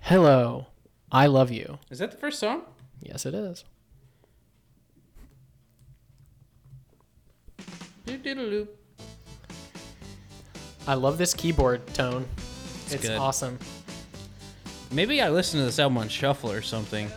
[0.01, 0.67] Hello,
[1.13, 1.79] I Love You.
[1.91, 2.63] Is that the first song?
[3.01, 3.65] Yes, it is.
[8.07, 8.69] Doodle-doo.
[10.87, 12.27] I love this keyboard tone.
[12.91, 13.19] It's, good.
[13.19, 13.59] awesome.
[14.91, 17.11] Maybe I listened to this album on shuffle or something.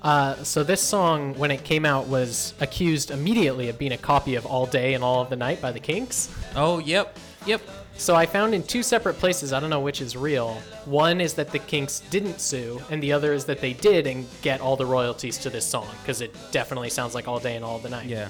[0.00, 4.34] Uh, so this song, when it came out, was accused immediately of being a copy
[4.34, 6.30] of "All Day and All of the Night" by the Kinks.
[6.54, 7.62] Oh, yep, yep.
[7.96, 9.52] So I found in two separate places.
[9.52, 10.54] I don't know which is real.
[10.84, 14.26] One is that the Kinks didn't sue, and the other is that they did and
[14.42, 17.64] get all the royalties to this song because it definitely sounds like "All Day and
[17.64, 18.28] All of the Night." Yeah.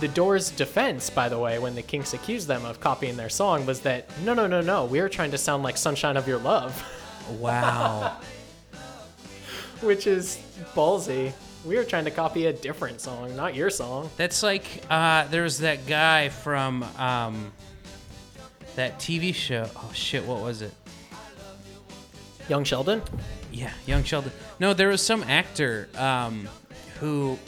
[0.00, 3.66] The Doors' defense, by the way, when the Kinks accused them of copying their song,
[3.66, 6.38] was that no, no, no, no, we are trying to sound like "Sunshine of Your
[6.38, 6.84] Love,"
[7.38, 8.16] Wow.
[9.80, 10.38] which is
[10.74, 11.32] ballsy.
[11.64, 14.08] We were trying to copy a different song, not your song.
[14.16, 17.52] That's like uh, there's that guy from um,
[18.76, 19.68] that TV show.
[19.76, 20.72] Oh shit, what was it?
[22.48, 23.02] Young Sheldon.
[23.50, 24.32] Yeah, Young Sheldon.
[24.60, 26.48] No, there was some actor um,
[27.00, 27.38] who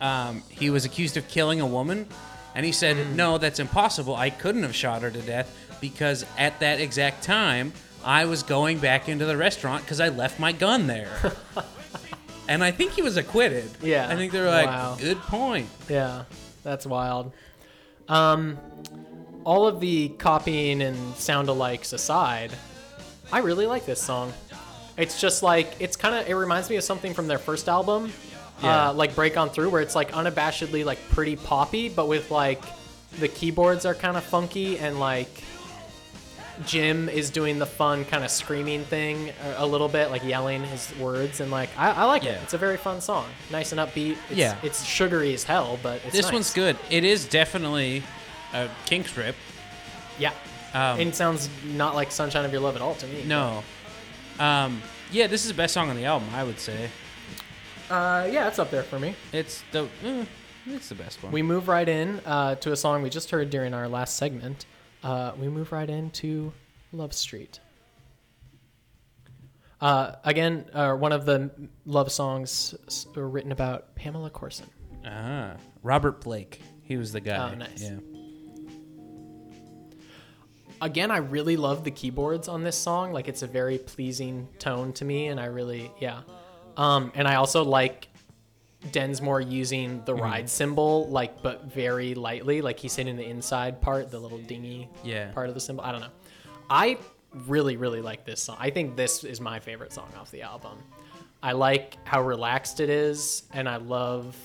[0.00, 2.06] um, he was accused of killing a woman,
[2.54, 3.16] and he said, Hmm.
[3.16, 4.14] "No, that's impossible.
[4.16, 7.72] I couldn't have shot her to death because at that exact time
[8.04, 11.10] I was going back into the restaurant because I left my gun there."
[12.48, 13.70] and I think he was acquitted.
[13.82, 14.08] Yeah.
[14.08, 14.96] I think they were like, Wow.
[14.98, 16.24] "Good point." Yeah,
[16.62, 17.32] that's wild.
[18.08, 18.58] Um,
[19.44, 22.52] all of the copying and sound alikes aside,
[23.32, 24.32] I really like this song.
[24.96, 28.12] It's just like it's kind of it reminds me of something from their first album,
[28.62, 28.88] Yeah.
[28.88, 32.62] uh, like Break On Through, where it's like unabashedly like pretty poppy, but with like
[33.18, 35.28] the keyboards are kind of funky and like
[36.64, 40.64] Jim is doing the fun kind of screaming thing a, a little bit, like yelling
[40.64, 42.32] his words, and like I, I like Yeah.
[42.32, 42.42] it.
[42.44, 44.16] It's a very fun song, nice and upbeat.
[44.30, 44.56] It's, Yeah.
[44.62, 46.32] it's sugary as hell, but it's This nice.
[46.32, 46.78] one's good.
[46.90, 48.02] It is definitely
[48.54, 49.36] a Kinks rip.
[50.18, 50.30] Yeah.
[50.72, 53.22] Um, and it sounds not like Sunshine of Your Love at all to me.
[53.24, 53.62] No.
[54.38, 54.80] Um,
[55.12, 56.88] yeah, this is the best song on the album, I would say.
[57.90, 59.14] Uh, yeah, it's up there for me.
[59.32, 60.24] It's the eh,
[60.66, 61.32] it's the best one.
[61.32, 64.66] We move right in uh, to a song we just heard during our last segment.
[65.02, 66.52] Uh, we move right into
[66.92, 67.60] Love Street.
[69.80, 71.50] Uh, again, uh, one of the
[71.84, 74.66] love songs s- written about Pamela Courson.
[75.04, 76.60] ah, Robert Blake.
[76.82, 77.52] He was the guy.
[77.52, 77.82] Oh, nice.
[77.82, 77.98] Yeah.
[80.80, 83.12] Again, I really love the keyboards on this song.
[83.12, 86.20] Like, it's a very pleasing tone to me, and I really, yeah.
[86.76, 88.08] Um, and I also like
[88.92, 92.60] Densmore using the ride cymbal, like, but very lightly.
[92.60, 95.30] Like, he's hitting the inside part, the little dingy Yeah.
[95.32, 95.84] part of the cymbal.
[95.84, 96.10] I don't know.
[96.70, 96.98] I
[97.46, 98.56] really, really like this song.
[98.60, 100.78] I think this is my favorite song off the album.
[101.42, 104.36] I like how relaxed it is, and I love,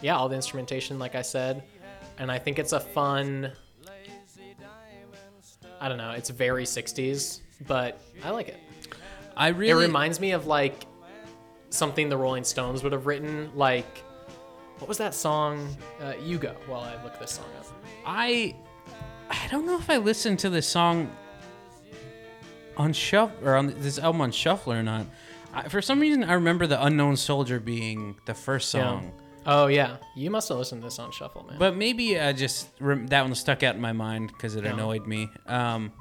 [0.00, 1.62] yeah, all the instrumentation, like I said.
[2.18, 3.52] And I think it's a fun,
[5.80, 8.58] I don't know, it's very 60s, but I like it.
[9.36, 10.84] I really It reminds me of like
[11.70, 13.50] something the Rolling Stones would have written.
[13.54, 13.98] Like,
[14.78, 15.76] what was that song?
[16.00, 17.66] Uh, you go while I look this song up.
[18.06, 18.54] I
[19.30, 21.10] I don't know if I listened to this song
[22.76, 25.06] on shuffle or on this album on shuffle or not.
[25.52, 28.82] I, for some reason, I remember the Unknown Soldier being the first Yeah.
[28.82, 29.12] song,
[29.46, 31.58] Oh yeah, you must have listened to this on shuffle, man.
[31.58, 34.72] but maybe I just rem- that one stuck out in my mind because it Yeah.
[34.74, 35.28] annoyed me.
[35.46, 35.92] Um,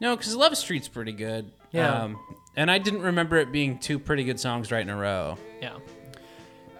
[0.00, 1.50] no, because Love Street's pretty good.
[1.72, 2.02] Yeah.
[2.02, 2.18] Um,
[2.56, 5.38] and I didn't remember it being two pretty good songs right in a row.
[5.60, 5.76] yeah,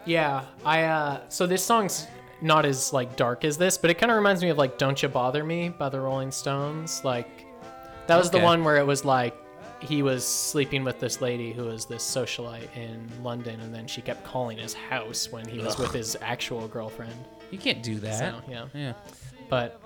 [0.06, 0.44] yeah.
[0.64, 2.06] I uh, so this song's
[2.40, 5.02] not as like dark as this, but it kind of reminds me of like "Don't
[5.02, 7.02] You Bother Me" by the Rolling Stones.
[7.04, 7.46] Like
[8.06, 9.34] that was the one where it was like
[9.80, 14.00] he was sleeping with this lady who was this socialite in London, and then she
[14.00, 17.14] kept calling his house when he was with his actual girlfriend.
[17.50, 18.18] You can't do that.
[18.18, 18.66] So yeah.
[18.74, 18.92] Yeah.
[19.48, 19.80] but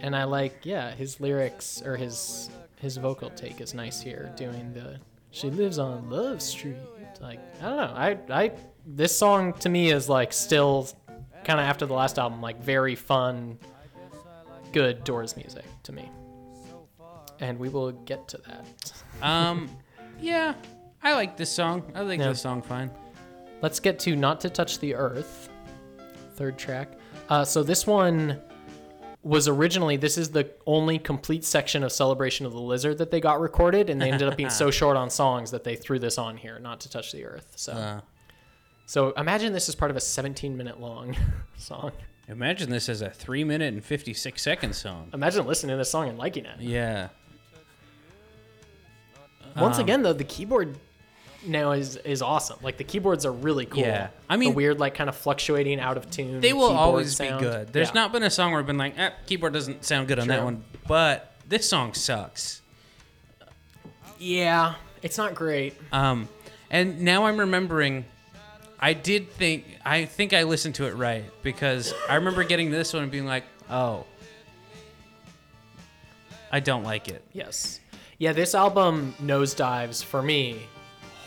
[0.00, 2.50] and I like yeah his lyrics or his
[2.80, 4.98] his vocal take is nice here doing the
[5.30, 6.76] she lives on Love Street
[7.20, 8.52] like I don't know I I
[8.86, 10.88] this song to me is like still
[11.44, 13.58] kind of after the last album like very fun
[14.72, 16.10] good Doors music to me
[17.40, 18.64] and we will get to that
[19.22, 19.68] Um,
[20.18, 20.54] yeah,
[21.02, 21.92] I like this song.
[21.94, 22.28] I like Yeah.
[22.30, 22.90] this song fine.
[23.60, 25.50] Let's get to Not to Touch the Earth,
[26.36, 26.92] third track.
[27.28, 28.40] Uh, so this one
[29.22, 33.20] was originally this is the only complete section of Celebration of the Lizard that they
[33.20, 36.16] got recorded, and they ended up being so short on songs that they threw this
[36.18, 37.52] on here, Not to Touch the Earth.
[37.56, 38.00] So, Uh,
[38.86, 41.16] so imagine this is part of a 17 minute long
[41.58, 41.92] song.
[42.28, 45.10] imagine this as a three minute and fifty six second song.
[45.12, 46.58] Imagine listening to this song and liking it.
[46.60, 47.08] Yeah.
[49.56, 50.78] Once Um, again, though, the keyboard
[51.46, 52.58] now is is awesome.
[52.62, 53.80] Like the keyboards are really cool.
[53.82, 54.08] Yeah.
[54.28, 56.40] I the mean- weird like kind of fluctuating out of tune.
[56.40, 57.40] They will always sound.
[57.40, 57.72] be good.
[57.72, 57.94] There's Yeah.
[57.94, 60.44] not been a song where I've been like, eh, keyboard doesn't sound good on that
[60.44, 62.60] one, but this song sucks.
[64.18, 65.74] Yeah, it's not great.
[65.92, 66.28] Um,
[66.70, 68.04] and now I'm remembering,
[68.78, 72.92] I did think, I think I listened to it right because I remember getting this
[72.92, 74.04] one and being like, oh,
[76.52, 77.24] I don't like it.
[77.32, 77.80] Yes.
[78.18, 80.66] Yeah, this album nosedives for me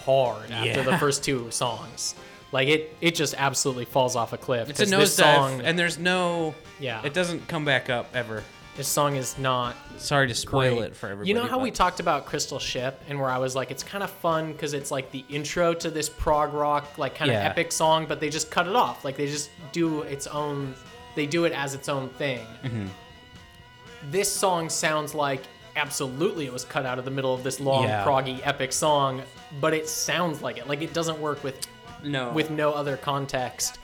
[0.05, 0.81] hard after Yeah.
[0.83, 2.15] the first two songs.
[2.51, 4.69] Like it, it just absolutely falls off a cliff.
[4.69, 7.01] It's a nosedive, song, and there's no, Yeah.
[7.03, 8.43] it doesn't come back up ever.
[8.75, 10.85] this song is not Sorry to spoil great.
[10.87, 11.29] it for everybody.
[11.29, 14.03] You know how we talked about Crystal Ship, and where I was like, it's kind
[14.03, 17.43] of fun because it's like the intro to this prog rock, like kind of Yeah.
[17.49, 19.05] epic song, but they just cut it off.
[19.05, 20.73] Like they just do its own,
[21.15, 22.39] they do it as its own thing.
[22.63, 22.87] Mm-hmm.
[24.11, 25.41] This song sounds like
[25.75, 28.03] absolutely it was cut out of the middle of this long Yeah.
[28.03, 29.21] proggy epic song,
[29.59, 30.67] but it sounds like it.
[30.67, 31.67] Like it doesn't work with
[32.03, 33.79] no with no other context.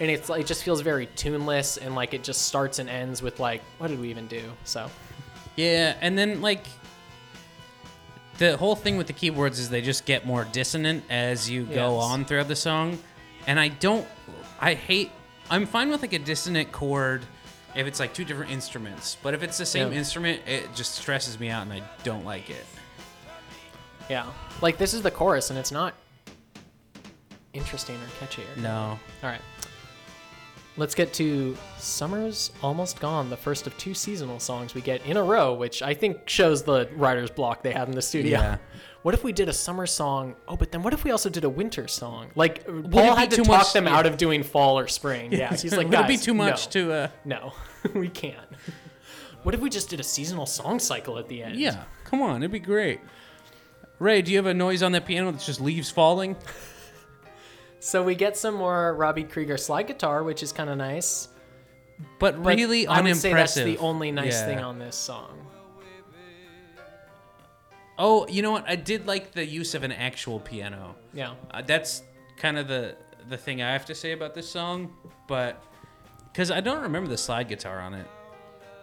[0.00, 3.22] And it's like it just feels very tuneless and like it just starts and ends
[3.22, 4.42] with like what did we even do?
[4.64, 4.90] So
[5.56, 6.64] Yeah, and then like
[8.38, 11.96] the whole thing with the keyboards is they just get more dissonant as you go
[11.96, 12.04] Yes.
[12.04, 12.98] on throughout the song.
[13.46, 14.06] And I don't
[14.60, 15.10] I hate
[15.50, 17.24] I'm fine with like a dissonant chord
[17.74, 19.98] if it's like two different instruments, but if it's the same Yeah.
[19.98, 22.64] instrument, it just stresses me out and I don't like it.
[24.10, 24.26] Yeah.
[24.60, 25.94] Like this is the chorus and it's not
[27.52, 28.42] interesting or catchy.
[28.42, 28.98] Or, No.
[29.22, 29.40] All right.
[30.76, 35.16] Let's get to Summer's Almost Gone, the first of two seasonal songs we get in
[35.16, 38.38] a row, which I think shows the writer's block they had in the studio.
[38.38, 38.58] Yeah.
[39.02, 40.36] What if we did a summer song?
[40.46, 42.30] Oh, but then what if we also did a winter song?
[42.34, 43.96] Like it Paul had to talk much- them yeah.
[43.96, 45.32] out of doing fall or spring.
[45.40, 47.54] Yeah, he's like, Would it be too much no, to uh No,
[47.94, 48.46] we can't.
[49.42, 51.56] What if we just did a seasonal song cycle at the end?
[51.56, 53.00] Yeah, come on, it'd be great.
[54.00, 56.36] Ray, do you have a noise on that piano that's just leaves falling?
[57.82, 61.28] So we get some more Robbie Krieger slide guitar, which is kind of nice.
[62.18, 64.44] But, But really I would say that's the only nice Yeah.
[64.48, 65.46] thing on this song.
[67.98, 68.68] Oh, you know what?
[68.68, 70.94] I did like the use of an actual piano.
[71.14, 71.32] Yeah.
[71.50, 72.02] Uh, that's
[72.36, 72.96] kind of the
[73.30, 74.92] the thing I have to say about this song,
[75.26, 75.62] but
[76.30, 78.06] because I don't remember the slide guitar on it.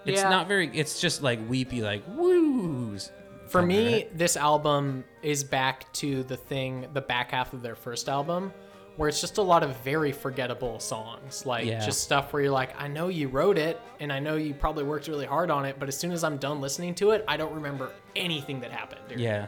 [0.06, 0.30] It's Yeah.
[0.30, 0.76] not very.
[0.76, 3.12] It's just like weepy, like woos.
[3.48, 8.10] For me, this album is back to the thing, the back half of their first
[8.10, 8.52] album,
[8.98, 11.46] where it's just a lot of very forgettable songs.
[11.46, 11.86] Like, Yeah.
[11.86, 14.84] just stuff where you're like, I know you wrote it, and I know you probably
[14.84, 17.38] worked really hard on it, but as soon as I'm done listening to it, I
[17.38, 19.20] don't remember anything that happened.
[19.20, 19.48] yeah,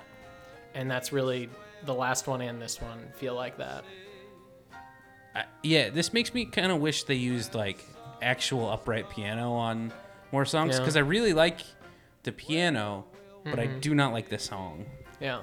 [0.75, 1.49] And that's really
[1.85, 3.83] the last one and this one feel like that.
[5.35, 5.89] I, yeah.
[5.89, 7.83] This makes me kind of wish they used like
[8.21, 9.91] actual upright piano on
[10.31, 10.79] more songs Yeah.
[10.79, 11.59] because I really like
[12.23, 13.05] the piano,
[13.43, 13.79] but I Mm-hmm.
[13.79, 14.85] do not like the song.
[15.19, 15.41] Yeah.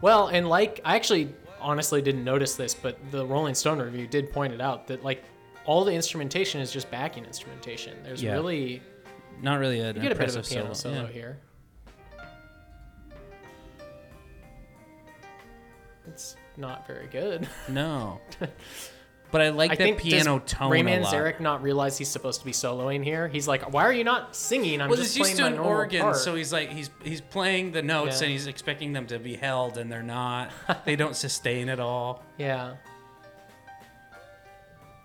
[0.00, 4.32] Well, and like I actually honestly didn't notice this, but the Rolling Stone review did
[4.32, 5.22] point it out that like
[5.64, 7.96] all the instrumentation is just backing instrumentation.
[8.02, 8.32] There's Yeah.
[8.32, 8.82] really
[9.40, 11.06] Not really an you get a bit of a impressive piano solo, yeah.
[11.12, 11.38] here.
[16.08, 17.48] It's not very good.
[17.68, 18.20] No.
[19.32, 21.12] But I like I that think piano does tone Ray a lot.
[21.12, 23.28] Manzarek not realize he's supposed to be soloing here?
[23.28, 24.80] He's like, "Why are you not singing?
[24.82, 26.70] I'm well, just he's used playing to my an normal organ, part." so he's like
[26.70, 28.26] he's he's playing the notes Yeah.
[28.26, 30.50] and he's expecting them to be held, and they're not.
[30.84, 32.22] they don't sustain at all.
[32.38, 32.74] Yeah.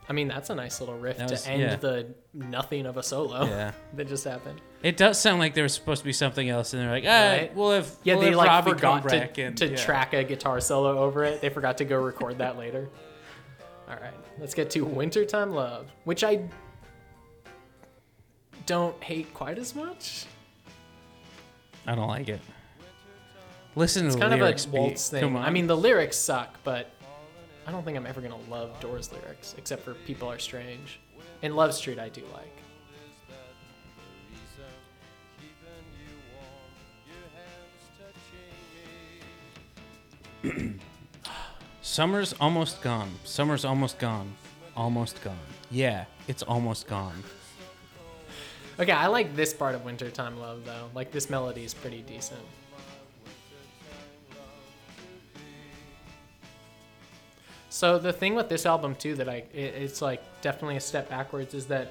[0.09, 1.75] I mean, that's a nice little riff That was- to end yeah.
[1.75, 3.71] the nothing of a solo Yeah.
[3.95, 4.61] that just happened.
[4.82, 7.07] It does sound like there was supposed to be something else, and they're like, ah,
[7.09, 7.55] Right.
[7.55, 9.75] we'll have Yeah, we'll they have like Robbie forgot to, back and, to yeah.
[9.75, 11.41] track a guitar solo over it.
[11.41, 12.89] They forgot to go record that later.
[13.89, 16.41] All right, let's get to Wintertime Love, which I
[18.65, 20.25] don't hate quite as much.
[21.85, 22.41] I don't like it.
[23.75, 24.79] Listen It's to kind the of lyrics, a Pete.
[24.79, 25.38] waltz thing.
[25.38, 26.91] I mean, the lyrics suck, but
[27.65, 30.99] I don't think I'm ever gonna love Doors lyrics, except for People Are Strange.
[31.43, 32.53] And Love Street, I do like.
[41.88, 43.09] Summer's almost gone.
[43.23, 44.35] Summer's almost gone.
[44.75, 45.39] Almost gone.
[45.71, 47.23] Yeah, it's almost gone.
[48.77, 50.89] Okay, I like this part of Wintertime Love though.
[50.93, 52.41] Like this melody is pretty decent.
[57.69, 61.09] So the thing with this album too that I it, it's like definitely a step
[61.09, 61.89] backwards is that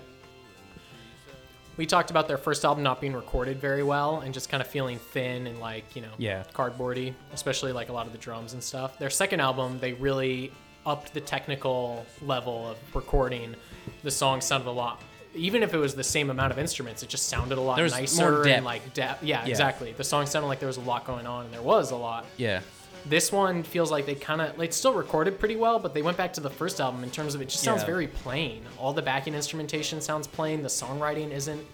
[1.76, 4.66] we talked about their first album not being recorded very well and just kind of
[4.66, 6.44] feeling thin and like you know Yeah.
[6.54, 8.98] cardboardy, especially like a lot of the drums and stuff.
[8.98, 10.52] Their second album they really
[10.86, 13.54] upped the technical level of recording.
[14.02, 15.02] The song sounded a lot.
[15.34, 17.82] Even if it was the same amount of instruments, it just sounded a lot There
[17.84, 18.56] was nicer more depth.
[18.56, 19.22] and like depth.
[19.22, 19.50] Yeah, Yeah.
[19.50, 19.92] exactly.
[19.92, 22.24] The song sounded like there was a lot going on, and there was a lot.
[22.38, 22.60] Yeah.
[23.08, 26.16] This one feels like they kind of like still recorded pretty well, but they went
[26.16, 27.86] back to the first album in terms of it just sounds Yeah.
[27.86, 28.64] very plain.
[28.78, 30.62] All the backing instrumentation sounds plain.
[30.62, 31.64] The songwriting isn't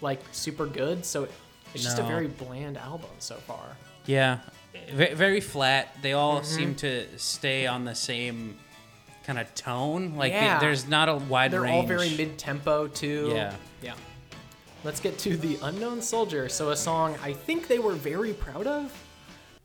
[0.00, 1.28] like super good, so
[1.74, 3.76] it's just a very bland album so far.
[4.06, 4.38] Yeah.
[4.92, 5.96] V- very flat.
[6.02, 6.56] They all Mm-hmm.
[6.56, 8.56] seem to stay on the same
[9.24, 10.14] kind of tone.
[10.16, 10.58] Like they- Yeah.
[10.58, 11.62] there's not a wide range.
[11.64, 13.30] They're all very mid-tempo too.
[13.34, 13.54] Yeah.
[13.82, 13.94] Yeah.
[14.84, 16.48] Let's get to the Unknown Soldier.
[16.48, 18.92] So a song I think they were very proud of.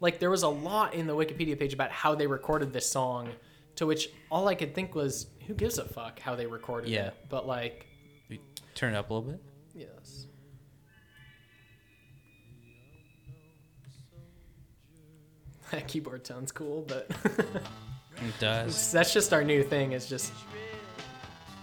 [0.02, 3.30] Like there was a lot in the Wikipedia page about how they recorded this song,
[3.76, 7.08] to which all I could think was, who gives a fuck how they recorded Yeah.
[7.08, 7.16] it?
[7.30, 7.86] But like,
[8.74, 9.42] Turn it up a little bit.
[9.76, 10.26] yes.
[15.72, 18.92] That keyboard sounds cool, but It does.
[18.94, 19.94] that's just our new thing.
[19.94, 20.34] Is just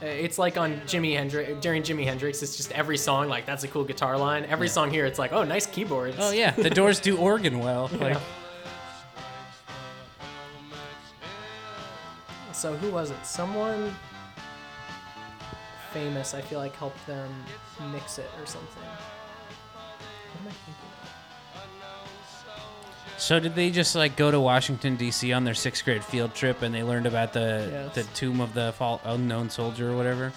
[0.01, 2.41] Uh, it's like on Jimi Hendrix during Jimi Hendrix.
[2.43, 4.45] It's just every song like that's a cool guitar line.
[4.45, 6.17] Every song here, it's like oh nice keyboards.
[6.21, 7.91] Oh yeah, the Doors do organ well.
[7.99, 8.21] Like Yeah.
[12.53, 13.25] So who was it?
[13.25, 13.95] Someone
[15.93, 16.35] famous.
[16.35, 17.33] I feel like helped them
[17.93, 18.83] mix it or something.
[18.83, 20.88] What am I thinking?
[23.19, 25.33] So did they just like go to Washington D.C.
[25.33, 27.95] on their sixth grade field trip and they learned about the Yes.
[27.95, 30.33] the tomb of the fall, unknown soldier or whatever?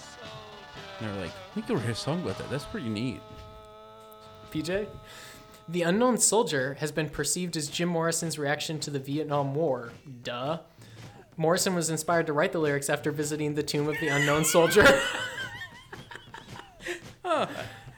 [1.00, 2.50] And they were like, we could write a song about that.
[2.50, 3.22] That's pretty neat.
[4.52, 4.88] PJ?
[5.70, 9.92] The unknown soldier has been perceived as Jim Morrison's reaction to the Vietnam War.
[10.24, 10.60] Duh.
[11.38, 14.86] Morrison was inspired to write the lyrics after visiting the tomb of the unknown soldier.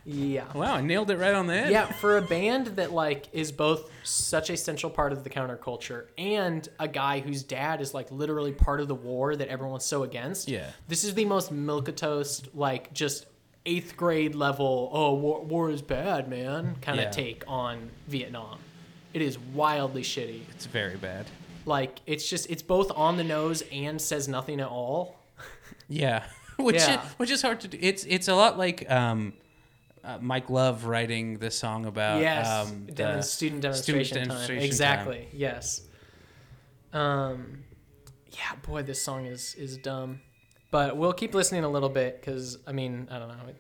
[0.05, 0.43] Yeah.
[0.53, 1.71] Wow, I nailed it right on the head.
[1.71, 6.07] Yeah, for a band that like is both such a central part of the counterculture
[6.17, 10.03] and a guy whose dad is like literally part of the war that everyone's so
[10.03, 10.49] against.
[10.49, 10.65] Yeah.
[10.89, 13.27] This is the most milquetoast, like just
[13.65, 17.11] eighth grade level, oh war, war is bad, man, kind of Yeah.
[17.11, 18.59] take on Vietnam.
[19.13, 20.41] It is wildly shitty.
[20.51, 21.27] It's very bad.
[21.65, 25.15] Like it's just it's both on the nose and says nothing at all.
[25.87, 26.23] Yeah,
[26.57, 27.01] which Yeah.
[27.05, 27.77] Is, which is hard to do.
[27.79, 29.31] It's it's a lot like um,
[30.03, 34.47] uh, Mike Love writing the song about yes, um, Demon- the student demonstration, demonstration time.
[34.57, 34.65] time.
[34.65, 35.27] Exactly.
[35.33, 35.81] Yes.
[36.91, 37.63] Um,
[38.31, 40.21] yeah, boy, this song is is dumb,
[40.71, 43.35] but we'll keep listening a little bit because I mean I don't know.
[43.47, 43.55] It,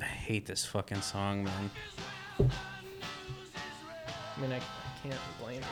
[0.00, 1.70] I hate this fucking song, man.
[2.40, 4.60] I mean I, I
[5.02, 5.62] can't blame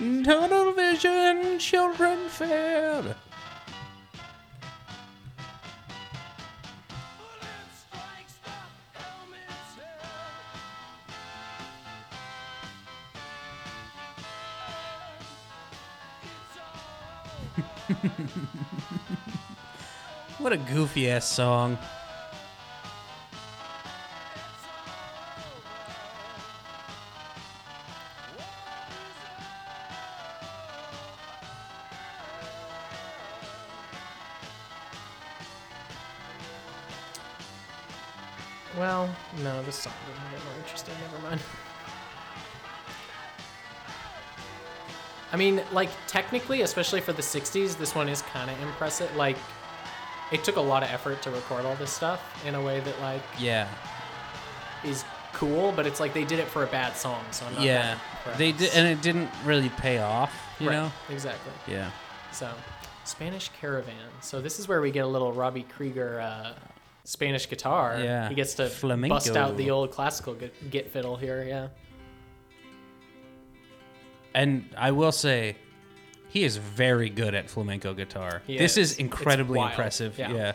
[0.00, 0.24] you.
[0.24, 3.14] Tunnel vision, children fed.
[20.38, 21.76] what a goofy ass song.
[38.78, 39.10] Well,
[39.42, 39.92] no, this song
[45.32, 49.14] I mean, like technically, especially for the '60s, this one is kind of impressive.
[49.16, 49.36] Like,
[50.32, 53.00] it took a lot of effort to record all this stuff in a way that
[53.00, 53.68] like Yeah.
[54.84, 57.62] is cool, but it's like they did it for a bad song, so I'm not.
[57.62, 57.98] Yeah.
[58.36, 60.32] They did, and it didn't really pay off.
[60.58, 60.92] You Right, know.
[61.08, 61.52] exactly.
[61.66, 61.90] Yeah.
[62.32, 62.50] So,
[63.04, 63.94] Spanish Caravan.
[64.20, 66.52] So this is where we get a little Robbie Krieger uh,
[67.04, 67.98] Spanish guitar.
[68.02, 69.14] Yeah, He gets to flamenco.
[69.16, 71.44] bust out the old classical git, git fiddle here.
[71.44, 71.68] Yeah.
[74.34, 75.56] And I will say,
[76.28, 78.42] he is very good at flamenco guitar.
[78.46, 78.92] He this is.
[78.92, 80.16] is incredibly impressive.
[80.18, 80.32] Yeah.
[80.32, 80.52] Yeah.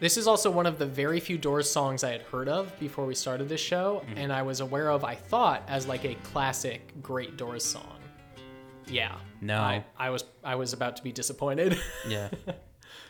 [0.00, 3.06] This is also one of the very few Doors songs I had heard of before
[3.06, 4.18] we started this show, Mm-hmm.
[4.18, 7.98] and I was aware of, I thought, as like a classic great Doors song.
[8.88, 9.14] Yeah.
[9.40, 9.58] No.
[9.58, 11.78] I, I was I was about to be disappointed.
[12.08, 12.30] Yeah.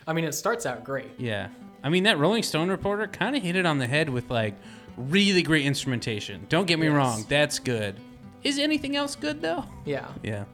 [0.07, 1.11] I mean, it starts out great.
[1.17, 1.49] Yeah.
[1.83, 4.55] I mean, that Rolling Stone reporter kind of hit it on the head with like
[4.97, 6.45] really great instrumentation.
[6.49, 6.95] Don't get me Yes.
[6.97, 7.99] wrong, that's good.
[8.45, 9.65] Is anything else good though?
[9.85, 10.09] Yeah.
[10.23, 10.45] Yeah.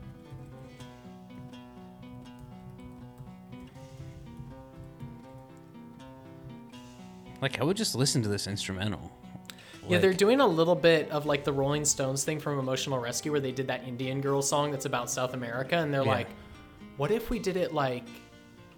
[7.41, 9.13] Like I would just listen to this instrumental.
[9.89, 13.31] Yeah, they're doing a little bit of like the Rolling Stones thing from Emotional Rescue
[13.33, 16.11] where they did that Indian girl song that's about South America and they're Yeah.
[16.11, 16.29] like,
[16.99, 18.07] what if we did it like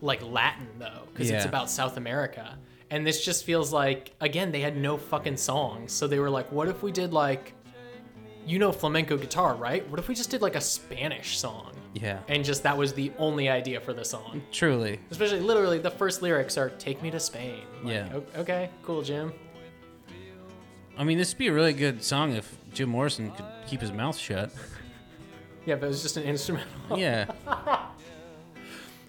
[0.02, 2.56] like Latin though because it's about South America.
[2.90, 5.90] And this just feels like again they had no fucking songs.
[5.92, 7.54] So they were like, what if we did like
[8.50, 9.88] you know flamenco guitar, right?
[9.88, 11.70] What if we just did like a Spanish song?
[11.94, 12.18] Yeah.
[12.28, 14.42] And just that was the only idea for the song.
[14.50, 14.98] Truly.
[15.10, 17.62] Especially literally the first lyrics are take me to Spain.
[17.82, 18.20] Like, Yeah.
[18.36, 19.32] Okay, cool, Jim.
[20.98, 23.92] I mean, this would be a really good song if Jim Morrison could keep his
[23.92, 24.50] mouth shut.
[25.64, 26.98] Yeah, but it was just an instrumental.
[26.98, 27.30] Yeah.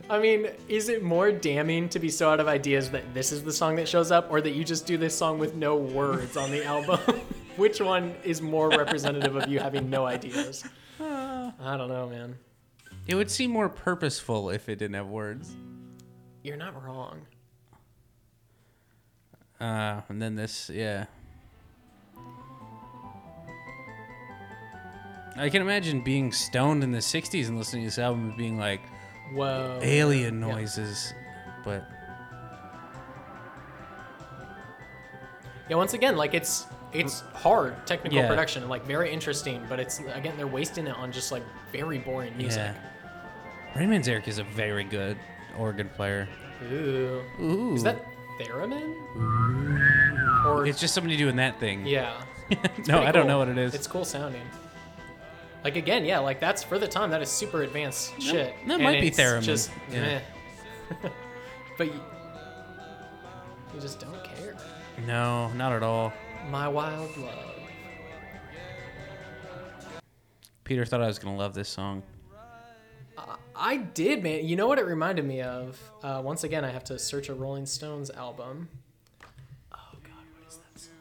[0.09, 3.43] I mean, is it more damning to be so out of ideas that this is
[3.43, 6.37] the song that shows up, or that you just do this song with no words
[6.37, 6.99] on the album?
[7.57, 10.63] Which one is more representative of you having no ideas?
[10.99, 12.37] I don't know, man.
[13.07, 15.53] It would seem more purposeful if it didn't have words.
[16.43, 17.21] You're not wrong.
[19.59, 21.05] Uh, and then this, yeah.
[25.37, 28.57] I can imagine being stoned in the 60s and listening to this album and being
[28.57, 28.81] like,
[29.33, 29.79] Whoa.
[29.81, 30.47] alien Yeah.
[30.51, 31.13] noises.
[31.63, 31.87] But
[35.69, 38.27] Yeah, once again, like it's it's hard technical Yeah.
[38.27, 42.35] production, like very interesting, but it's again they're wasting it on just like very boring
[42.37, 42.73] music.
[42.75, 43.79] yeah.
[43.79, 45.17] Ray Manzarek is a very good
[45.57, 46.27] organ player.
[46.71, 47.21] Ooh.
[47.39, 47.73] Ooh.
[47.75, 48.03] Is that
[48.39, 48.95] theremin?
[50.45, 51.85] Or It's just somebody doing that thing.
[51.85, 52.21] yeah.
[52.87, 53.73] no, I don't know what it is.
[53.73, 54.41] It's cool sounding.
[55.63, 58.53] Like again, yeah, like that's for the time that is super advanced shit.
[58.67, 59.43] that And might be theremin.
[59.43, 60.01] Just, Yeah.
[60.01, 60.19] meh.
[61.77, 61.93] but you,
[63.73, 64.55] you just don't care.
[65.07, 66.11] no, not at all.
[66.49, 67.55] My wild love.
[70.63, 72.03] Peter thought I was going to love this song.
[73.55, 74.45] I did, man.
[74.45, 75.79] You know what it reminded me of?
[76.01, 78.67] Uh, once again, I have to search a Rolling Stones album.
[79.71, 80.93] Oh God, what is that song?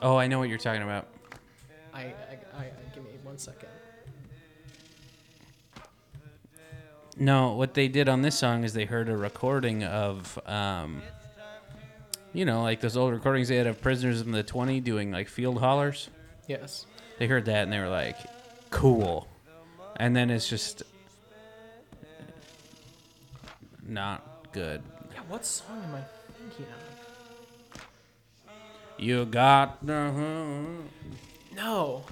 [0.00, 1.08] Oh, I know what you're talking about.
[1.92, 2.06] I, I,
[2.54, 3.68] I, I give me one second.
[7.18, 11.02] No, what they did on this song is they heard a recording of, um,
[12.32, 15.28] you know, like those old recordings they had of prisoners in the 20 doing like
[15.28, 16.08] field hollers.
[16.46, 16.86] Yes.
[17.18, 18.16] They heard that and they were like,
[18.70, 19.28] cool.
[19.96, 20.82] And then it's just
[23.86, 24.82] not good.
[25.12, 25.20] Yeah.
[25.28, 26.02] What song am I
[26.38, 27.86] thinking of?
[28.98, 30.12] You got the.
[31.54, 32.04] No.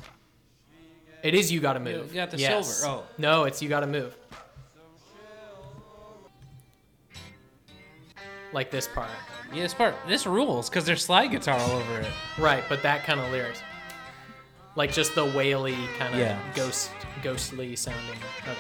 [1.23, 2.09] It is you gotta move.
[2.11, 2.79] You got the Yes.
[2.79, 3.01] silver.
[3.03, 3.05] Oh.
[3.19, 4.17] No, it's you gotta move.
[8.53, 9.11] Like this part.
[9.53, 12.11] Yeah, this part, this rules because there's slide guitar all over it.
[12.39, 13.63] Right, but that kind of lyrics.
[14.75, 16.39] Like just the waily kind of Yeah.
[16.55, 16.91] ghost
[17.23, 18.17] ghostly sounding.
[18.43, 18.57] Okay.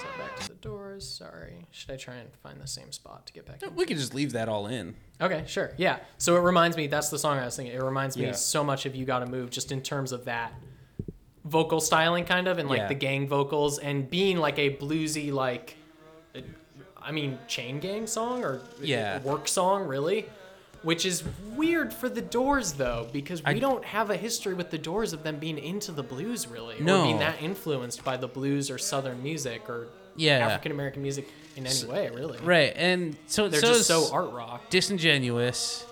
[0.00, 1.08] So back to the doors.
[1.08, 1.66] Sorry.
[1.70, 3.74] Should I try and find the same spot to get back in?
[3.76, 4.94] We could just leave that all in.
[5.20, 5.72] Okay, sure.
[5.76, 5.98] Yeah.
[6.18, 7.74] So it reminds me that's the song I was thinking.
[7.74, 8.32] It reminds me Yeah.
[8.32, 10.52] so much of You Gotta Move just in terms of that
[11.44, 12.88] vocal styling kind of and like Yeah.
[12.88, 15.76] the gang vocals and being like a bluesy like
[17.08, 19.20] I mean chain gang song or Yeah.
[19.22, 20.26] work song really
[20.82, 21.24] which is
[21.56, 25.12] weird for the Doors though because we I- don't have a history with the Doors
[25.12, 28.78] of them being into the blues really or being that influenced by the blues or
[28.78, 30.46] southern music or Yeah.
[30.46, 32.38] African American music in any way really.
[32.38, 34.70] Right, and so They're so just so art rock.
[34.70, 35.84] disingenuous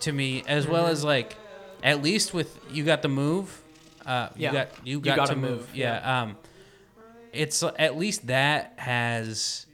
[0.00, 1.36] to me, as well as like,
[1.82, 3.62] at least with you got the move.
[4.04, 4.48] Uh, Yeah.
[4.50, 5.50] you got you You got Gotta move.
[5.60, 6.22] Move, Yeah.
[6.22, 6.36] Um,
[7.32, 9.64] it's at least that has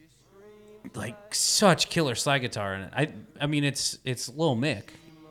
[0.94, 2.92] like such killer slide guitar in it.
[2.96, 3.08] I
[3.40, 4.84] I mean it's it's Lil Mick.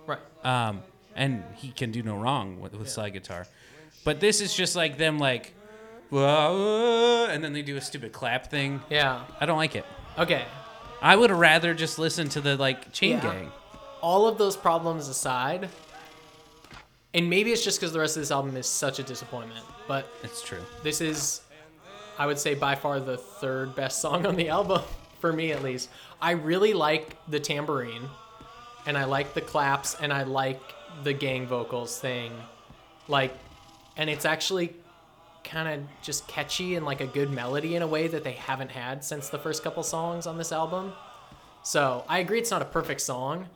[0.07, 0.19] Right.
[0.43, 0.81] Um,
[1.15, 3.45] and he can do no wrong with, with slide guitar.
[4.05, 5.53] But this is just like them like,
[6.09, 8.81] "Whoa," and then they do a stupid clap thing.
[8.89, 9.23] Yeah.
[9.39, 9.85] I don't like it.
[10.17, 10.45] Okay.
[11.01, 13.21] I would rather just listen to the like chain Yeah.
[13.21, 13.51] gang.
[14.01, 15.69] All of those problems aside,
[17.13, 20.07] and maybe it's just because the rest of this album is such a disappointment, but
[20.23, 20.61] It's true.
[20.83, 21.41] this is,
[22.17, 24.81] I would say, by far the third best song on the album,
[25.19, 25.89] for me at least.
[26.21, 28.09] I really like the tambourine,
[28.85, 30.61] and I like the claps, and I like
[31.03, 32.31] the gang vocals thing.
[33.07, 33.33] Like,
[33.97, 34.75] and it's actually
[35.43, 38.71] kind of just catchy and like a good melody in a way that they haven't
[38.71, 40.93] had since the first couple songs on this album.
[41.63, 43.47] So I agree it's not a perfect song,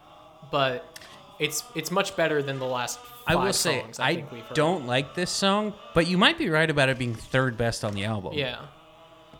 [0.51, 0.99] but
[1.39, 4.55] it's it's much better than the last I will say songs I, think we've heard.
[4.55, 7.93] don't like this song, but you might be right about it being third best on
[7.93, 8.33] the album.
[8.33, 8.59] Yeah.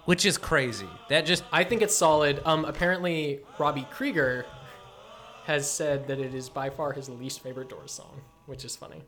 [0.06, 0.90] Which is crazy.
[1.10, 2.42] That just I think it's solid.
[2.46, 4.46] Um, apparently, Robbie Krieger
[5.46, 9.02] has said that it is by far his least favorite Doors song, which is funny.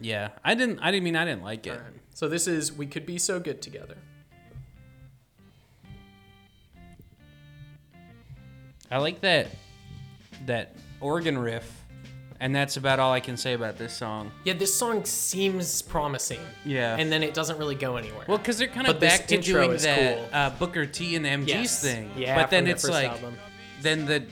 [0.00, 0.30] yeah.
[0.44, 0.78] I didn't.
[0.80, 1.80] I didn't mean I didn't like it.
[2.14, 3.96] So this is "We Could Be So Good Together."
[8.90, 9.48] I like that
[10.46, 11.84] that organ riff,
[12.40, 14.30] and that's about all I can say about this song.
[14.44, 16.40] Yeah, this song seems promising.
[16.64, 16.96] Yeah.
[16.96, 18.24] and then it doesn't really go anywhere.
[18.28, 20.28] Well, because they're kind of back to doing that cool.
[20.32, 21.82] uh, Booker T and the MGs Yes.
[21.82, 22.10] thing.
[22.16, 23.36] Yeah, but then it's like album.
[23.82, 24.24] then the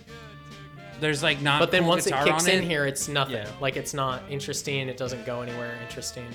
[1.01, 1.61] there's like not.
[1.61, 2.67] but then cool once it kicks on in it.
[2.67, 3.35] here, it's nothing.
[3.37, 3.51] Yeah.
[3.61, 4.89] Like it's not interesting.
[4.89, 6.27] It doesn't go anywhere interesting.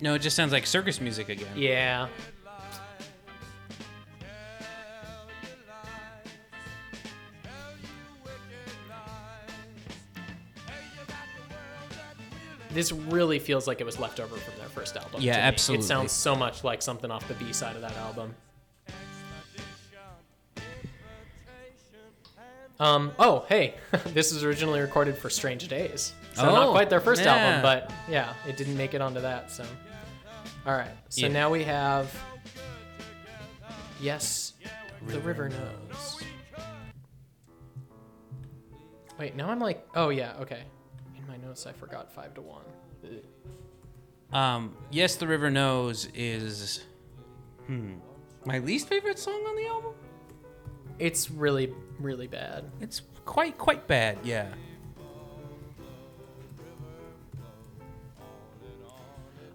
[0.00, 1.48] no, it just sounds like circus music again.
[1.56, 2.08] Yeah.
[12.70, 15.20] This really feels like it was left over from their first album.
[15.22, 15.84] Yeah, absolutely.
[15.84, 18.34] It sounds so much like something off the B side of that album.
[22.80, 23.74] Um, oh, hey,
[24.06, 26.12] this was originally recorded for Strange Days.
[26.34, 27.34] So not Oh, quite their first yeah.
[27.34, 29.64] album, but yeah, it didn't make it onto that, so.
[30.64, 30.90] All right.
[31.08, 31.32] So Yeah.
[31.32, 32.14] now we have
[34.00, 34.52] Yes,
[35.08, 36.22] the river knows.
[39.18, 40.62] Wait, now I'm like, oh yeah, okay.
[41.28, 42.62] My notes, I forgot five to one.
[43.04, 44.34] Ugh.
[44.36, 46.84] Um, yes, the river knows is
[47.66, 47.94] hmm
[48.44, 49.92] my least favorite song on the album.
[50.98, 52.64] It's really, really bad.
[52.80, 54.18] It's quite quite bad.
[54.24, 54.48] Yeah.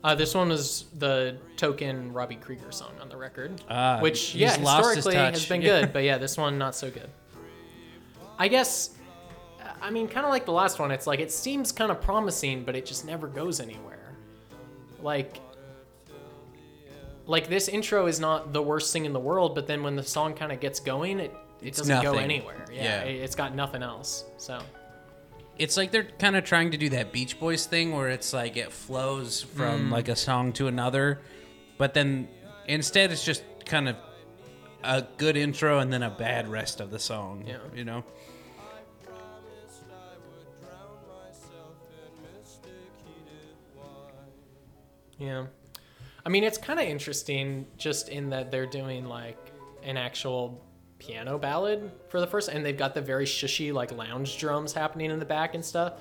[0.04, 4.58] Uh, this one was the token Robbie Krieger song on the record, Ah, which yeah,
[4.58, 5.80] historically has been Yeah.
[5.82, 7.10] good, but yeah, this one not so good.
[8.38, 8.90] I guess,
[9.84, 10.92] I mean, kind of like the last one.
[10.92, 14.16] It's like it seems kind of promising, but it just never goes anywhere.
[15.02, 15.42] Like,
[17.26, 20.04] like this intro is not the worst thing in the world, but then when the
[20.04, 22.66] song kind of gets going, it it It's doesn't go anywhere.
[22.72, 23.02] Yeah, Yeah.
[23.04, 24.24] It, it's got nothing else.
[24.38, 24.62] So
[25.58, 28.56] It's like they're kind of trying to do that Beach Boys thing where it's like
[28.56, 29.92] it flows from mm.
[29.92, 31.20] like a song to another,
[31.78, 32.30] but then
[32.68, 33.98] instead it's just kind of
[34.84, 37.44] a good intro and then a bad rest of the song.
[37.48, 37.58] Yeah.
[37.76, 38.04] You know?
[45.18, 45.46] Yeah.
[46.26, 49.38] I mean, it's kind of interesting just in that they're doing like
[49.84, 50.62] an actual
[51.00, 55.12] piano ballad for the first, and they've got the very shushy like lounge drums happening
[55.12, 55.94] in the back and stuff,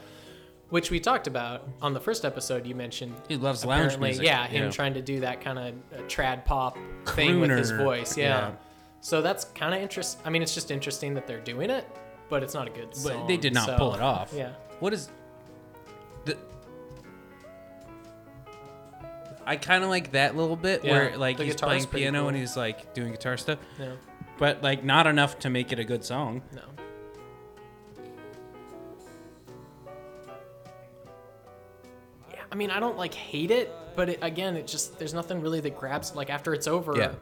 [0.68, 2.64] which we talked about on the first episode.
[2.66, 4.24] You mentioned He loves lounge music.
[4.24, 4.70] yeah, him Yeah.
[4.70, 8.24] trying to do that kind of uh, trad pop thing with his voice, yeah.
[8.24, 8.50] yeah.
[9.00, 10.22] So that's kind of interesting.
[10.24, 11.84] I mean, it's just interesting that they're doing it,
[12.28, 14.32] but it's not a good But they did not so- pull it off.
[14.32, 14.52] Yeah.
[14.78, 15.08] What is
[16.24, 16.36] the
[19.46, 22.56] I kind of like that little bit Yeah, where like he's playing piano and he's
[22.56, 23.92] like doing guitar stuff, Yeah.
[24.38, 26.42] but like not enough to make it a good song.
[26.54, 26.62] No.
[32.32, 35.40] Yeah, I mean, I don't like hate it, but it, again, it just there's nothing
[35.40, 36.14] really that grabs.
[36.14, 37.12] Like after it's over, Yeah.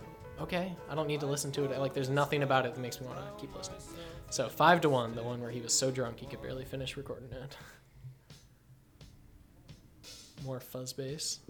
[0.40, 1.78] okay, I don't need to listen to it.
[1.78, 3.80] Like there's nothing about it that makes me want to keep listening.
[4.30, 6.96] So five to one, the one where he was so drunk he could barely finish
[6.96, 7.56] recording it.
[10.44, 11.40] More fuzz bass.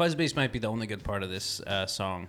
[0.00, 2.26] Fuzz bass might be the only good part of this uh, song.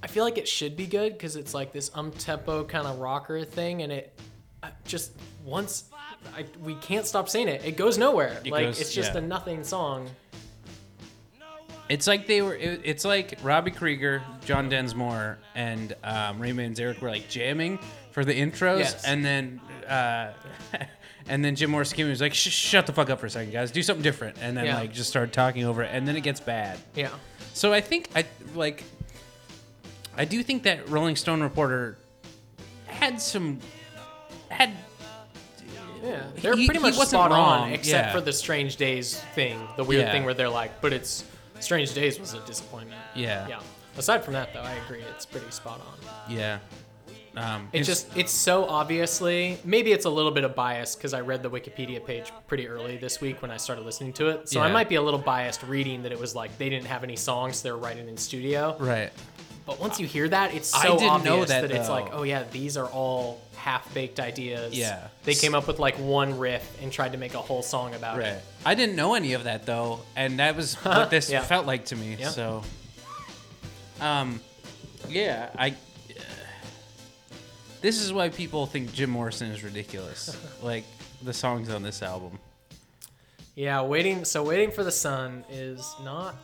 [0.00, 3.00] I feel like it should be good because it's like this um tempo kind of
[3.00, 4.16] rocker thing, and it
[4.62, 5.10] uh, just
[5.44, 5.90] once
[6.36, 7.64] I, we can't stop saying it.
[7.64, 8.40] It goes nowhere.
[8.44, 9.18] It like goes- it's just yeah.
[9.18, 10.08] a nothing song.
[11.88, 12.54] It's like they were.
[12.54, 17.80] It, it's like Robbie Krieger, John Densmore, and um, Ray Manzarek were like jamming
[18.12, 19.04] for the intros, Yes.
[19.04, 20.32] and then uh,
[21.28, 23.30] and then Jim Morrison came and was like, Sh- "Shut the fuck up for a
[23.30, 23.70] second, guys.
[23.70, 24.76] Do something different." And then Yeah.
[24.76, 26.78] like just started talking over it, and then it gets bad.
[26.94, 27.10] Yeah.
[27.54, 28.24] So I think I
[28.54, 28.84] like.
[30.16, 31.98] I do think that Rolling Stone reporter
[32.86, 33.60] had some
[34.48, 34.70] had
[36.02, 38.12] Yeah, they're He- pretty he much wasn't spot wrong, on, except yeah.
[38.12, 40.12] for the Strange Days thing, the weird Yeah.
[40.12, 41.24] thing where they're like, but it's
[41.58, 43.00] Strange Days was a disappointment.
[43.14, 43.58] yeah Yeah.
[43.98, 46.32] Aside from that, though, I agree, it's pretty spot on.
[46.32, 46.58] yeah.
[47.36, 51.12] Um, It it's- just it's so obviously maybe it's a little bit of bias because
[51.12, 54.48] I read the Wikipedia page pretty early this week when I started listening to it.
[54.48, 57.04] So I might be a little biased reading that it was like they didn't have
[57.04, 58.74] any songs they were writing in studio.
[58.78, 59.10] right.
[59.66, 62.22] But once you hear that, it's so I didn't obvious know that, it's like, oh
[62.22, 64.72] yeah, these are all half baked ideas.
[64.78, 65.08] Yeah.
[65.24, 68.16] They came up with like one riff and tried to make a whole song about
[68.18, 68.28] Right.
[68.28, 68.42] it.
[68.64, 71.42] I didn't know any of that though, and that was what this Yeah.
[71.42, 72.16] felt like to me.
[72.16, 72.28] Yeah.
[72.30, 72.62] So,
[74.00, 74.40] um,
[75.08, 75.74] yeah, I.
[77.86, 80.36] this is why people think Jim Morrison is ridiculous.
[80.60, 80.82] like
[81.22, 82.38] the songs on this album.
[83.54, 84.24] Yeah, waiting.
[84.24, 86.34] So waiting for the sun is not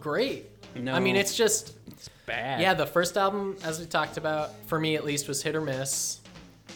[0.00, 0.46] great.
[0.74, 0.94] No.
[0.94, 2.60] I mean, it's just it's Bad.
[2.62, 2.72] yeah.
[2.74, 6.20] The first album, as we talked about, for me at least, was hit or miss.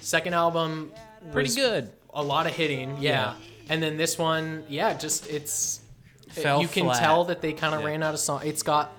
[0.02, 0.92] Second album,
[1.32, 1.90] pretty good.
[2.12, 3.00] A lot of hitting, yeah.
[3.00, 3.34] Yeah.
[3.70, 5.80] And then this one, yeah, just it's.
[6.28, 6.98] Fell you can flat.
[7.00, 7.86] tell that they kind of Yeah.
[7.86, 8.42] ran out of song.
[8.44, 8.92] It's got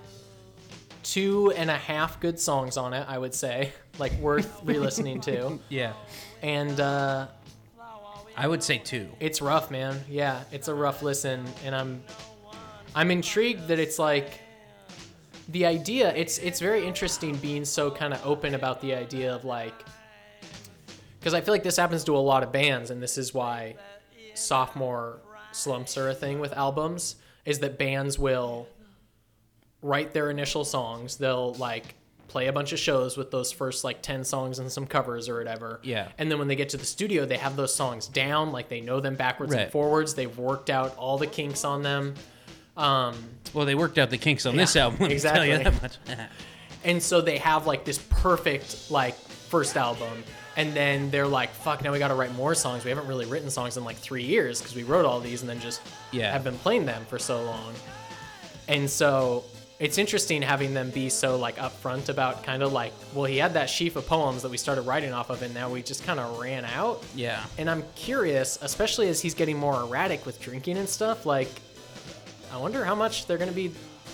[1.05, 5.59] two and a half good songs on it, I would say, like worth re-listening to.
[5.69, 5.93] Yeah.
[6.41, 7.27] And uh,
[8.35, 9.09] I would say two.
[9.19, 10.03] it's rough, man.
[10.09, 12.03] Yeah, it's a rough listen, and I'm
[12.95, 14.41] I'm intrigued that it's like
[15.49, 16.13] the idea.
[16.15, 19.85] It's it's very interesting being so kind of open about the idea of like
[21.19, 23.75] because I feel like this happens to a lot of bands, and this is why
[24.33, 25.19] sophomore
[25.51, 27.15] slumps are a thing with albums.
[27.45, 28.67] Is that bands will
[29.85, 31.95] write their initial songs, they'll like
[32.27, 35.37] play a bunch of shows with those first like 10 songs and some covers or
[35.37, 35.79] whatever.
[35.83, 36.07] Yeah.
[36.17, 38.81] And then when they get to the studio, they have those songs down, like they
[38.81, 40.15] know them backwards and forwards.
[40.15, 42.15] They've worked out all the kinks on them.
[42.75, 43.15] Um,
[43.53, 44.99] Well, they worked out the kinks on this album.
[44.99, 45.91] Let me tell you exactly.
[46.07, 46.29] that much.
[46.83, 50.23] and so they have like this perfect like first album.
[50.57, 52.83] And then they're like, fuck, now we got to write more songs.
[52.83, 55.49] We haven't really written songs in like three years because we wrote all these and
[55.49, 55.81] then just
[56.11, 56.31] Yeah.
[56.31, 57.73] have been playing them for so long.
[58.67, 59.43] And so
[59.79, 63.55] it's interesting having them be so like upfront about kind of like, well, he had
[63.55, 66.19] that sheaf of poems that we started writing off of, and now we just kind
[66.19, 67.03] of ran out.
[67.13, 67.43] yeah.
[67.57, 71.25] And I'm curious, especially as he's getting more erratic with drinking and stuff.
[71.25, 71.49] Like,
[72.53, 73.71] I wonder how much they're gonna be.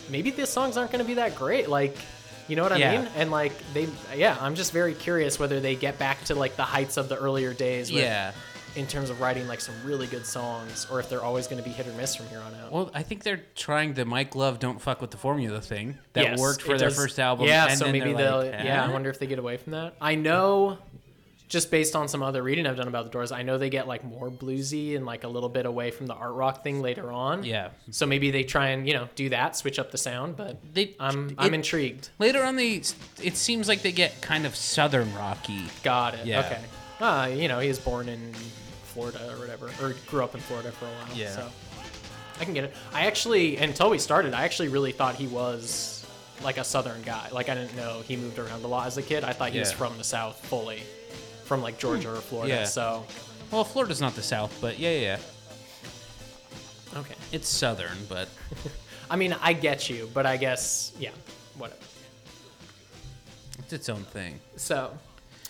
[0.10, 1.70] Maybe the songs aren't gonna be that great.
[1.70, 1.96] Like,
[2.48, 2.98] you know what I Yeah.
[3.02, 3.10] mean?
[3.16, 6.64] And like they, yeah, I'm just very curious whether they get back to like the
[6.64, 7.92] heights of the earlier days.
[7.92, 8.32] With, Yeah.
[8.76, 11.72] In terms of writing like some really good songs, or if they're always gonna be
[11.72, 12.72] hit or miss from here on out.
[12.72, 16.24] Well, I think they're trying the Mike Love "Don't Fuck with the Formula" thing that
[16.24, 17.48] Yes, worked for it their does- first album.
[17.48, 18.38] Yeah, and so then maybe they're they'll.
[18.38, 19.96] like, Yeah, I "Eh." wonder if they get away from that.
[20.00, 20.78] I know,
[21.50, 23.90] just based on some other reading I've done about the Doors, I know they get
[23.90, 27.12] like more bluesy and like a little bit away from the art rock thing later
[27.12, 27.44] on.
[27.44, 27.72] Yeah.
[27.90, 30.38] So maybe they try and you know do that, switch up the sound.
[30.38, 32.08] But They- I'm I'm it- intrigued.
[32.20, 32.82] Later on, they
[33.22, 35.64] it seems like they get kind of southern rocky.
[35.84, 36.26] Got it.
[36.26, 36.40] Yeah.
[36.40, 36.60] Okay.
[37.02, 38.32] Uh, you know, he was born in
[38.94, 41.18] Florida or whatever, or grew up in Florida for a while.
[41.18, 41.30] Yeah.
[41.32, 41.48] So
[42.40, 42.74] I can get it.
[42.94, 46.06] I actually, until we started, I actually really thought he was
[46.44, 47.30] like a Southern guy.
[47.32, 49.24] Like I didn't know he moved around a lot as a kid.
[49.24, 49.78] I thought he was Yeah.
[49.78, 50.82] from the South fully,
[51.46, 52.18] from like Georgia hmm.
[52.18, 52.54] or Florida.
[52.54, 52.64] Yeah.
[52.66, 53.06] So
[53.52, 55.20] Well, Florida's not the South, but yeah, yeah,
[56.94, 57.00] yeah.
[57.00, 57.16] okay.
[57.32, 58.28] it's southern, but
[59.10, 61.12] I mean, I get you, but I guess yeah,
[61.58, 61.80] whatever.
[63.60, 64.40] it's its own thing.
[64.56, 64.98] So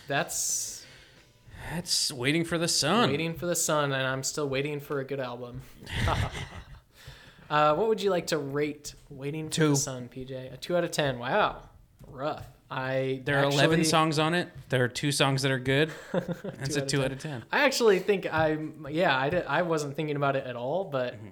[0.07, 0.70] that's
[1.75, 3.09] It's waiting for the sun.
[3.09, 5.61] waiting for the sun, and I'm still waiting for a good album.
[7.49, 9.69] uh, what would you like to rate "Waiting for Two.
[9.69, 10.09] the Sun"?
[10.13, 11.19] PJ, a two out of ten.
[11.19, 11.57] Wow,
[12.07, 12.45] rough.
[12.69, 14.47] I There are actually- 11 songs on it.
[14.69, 15.91] There are two songs that are good.
[16.13, 17.43] It's a out of 2 out of 10.
[17.51, 18.87] I actually think I'm.
[18.89, 21.27] Yeah, I did, I wasn't thinking about it at all, but Mm-hmm.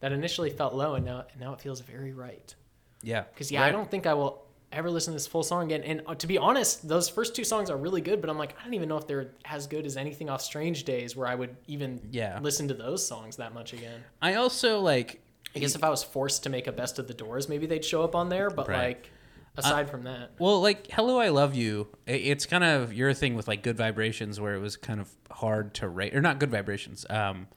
[0.00, 2.54] that initially felt low, and now now it feels very right.
[3.02, 3.24] Yeah.
[3.32, 5.82] Because yeah, I don't think I will ever listen to this full song again.
[5.82, 8.54] And uh, to be honest, those first two songs are really good, but I'm like,
[8.60, 11.34] I don't even know if they're as good as anything off Strange Days, where I
[11.34, 12.38] would even Yeah.
[12.42, 14.04] listen to those songs that much again.
[14.20, 15.20] I also like
[15.56, 17.84] I guess if I was forced to make a best of the Doors, maybe they'd
[17.84, 18.50] show up on there.
[18.50, 18.88] But Right.
[18.98, 19.10] like,
[19.56, 23.48] aside from that, Well, like "Hello, I Love You," it's kind of your thing with
[23.48, 27.06] like "Good Vibrations," where it was kind of hard to rate, or not "Good Vibrations."
[27.08, 27.48] Um,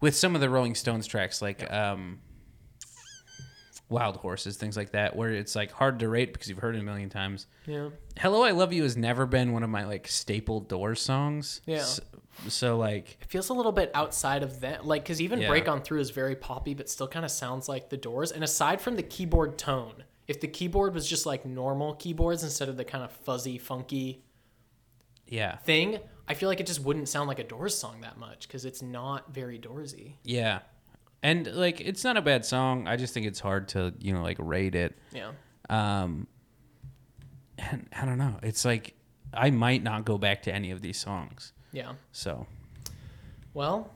[0.00, 2.20] with some of the Rolling Stones tracks, like um,
[3.88, 6.80] "Wild Horses," things like that, where it's like hard to rate because you've heard it
[6.80, 7.46] a million times.
[7.66, 11.60] yeah, "Hello, I Love You" has never been one of my like staple Doors songs.
[11.66, 11.82] Yeah.
[11.82, 12.02] So,
[12.48, 14.86] so like, it feels a little bit outside of that.
[14.86, 15.48] Like, because even Yeah.
[15.48, 18.30] Break On Through is very poppy, but still kind of sounds like the Doors.
[18.30, 22.68] And aside from the keyboard tone, if the keyboard was just like normal keyboards instead
[22.68, 24.22] of the kind of fuzzy, funky
[25.26, 28.46] yeah, thing, I feel like it just wouldn't sound like a Doors song that much
[28.46, 30.14] because it's not very Doorsy.
[30.24, 30.60] yeah,
[31.22, 32.86] and like it's not a bad song.
[32.88, 34.96] I just think it's hard to you know like rate it.
[35.12, 35.30] Yeah.
[35.70, 36.26] um
[37.58, 38.94] and i don't know it's like
[39.34, 41.52] I might not go back to any of these songs.
[41.70, 41.92] Yeah.
[42.12, 42.46] So
[43.52, 43.90] Well,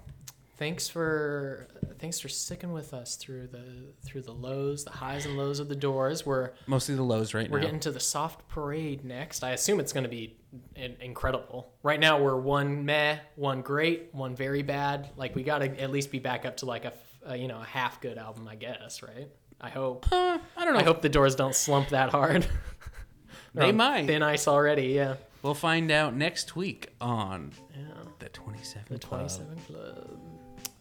[0.59, 1.69] thanks for
[1.99, 3.65] thanks for sticking with us through the
[4.05, 6.27] through the lows, the highs and lows of the doors.
[6.27, 7.53] We're mostly the lows right now.
[7.55, 9.43] we're getting to the soft parade next.
[9.43, 10.37] I assume it's going to be
[10.77, 11.73] in- incredible.
[11.83, 15.09] Right now we're one meh, one great, one very bad.
[15.17, 16.93] Like we got to at least be back up to like a,
[17.25, 19.03] a, you know a half good album, I guess.
[19.03, 19.29] Right?
[19.61, 20.07] I hope.
[20.13, 20.81] Uh, I don't know.
[20.81, 22.47] I hope the doors don't slump that hard.
[23.55, 24.07] They're on might.
[24.07, 24.89] Thin ice already.
[24.89, 25.17] Yeah.
[25.43, 27.85] We'll find out next week on Yeah.
[28.19, 29.21] the 27 The Club.
[29.29, 30.21] 27 Club.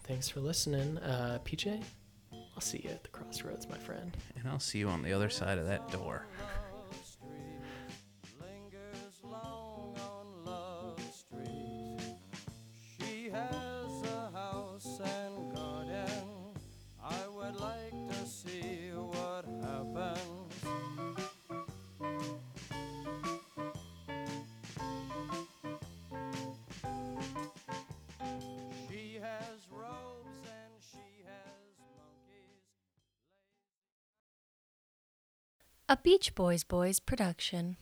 [0.04, 0.98] Thanks for listening.
[1.00, 1.82] Uh, PJ,
[2.32, 4.16] I'll see you at the crossroads, my friend.
[4.38, 6.26] And I'll see you on the other side of that door.
[35.92, 37.76] A Beach Boys Boys production.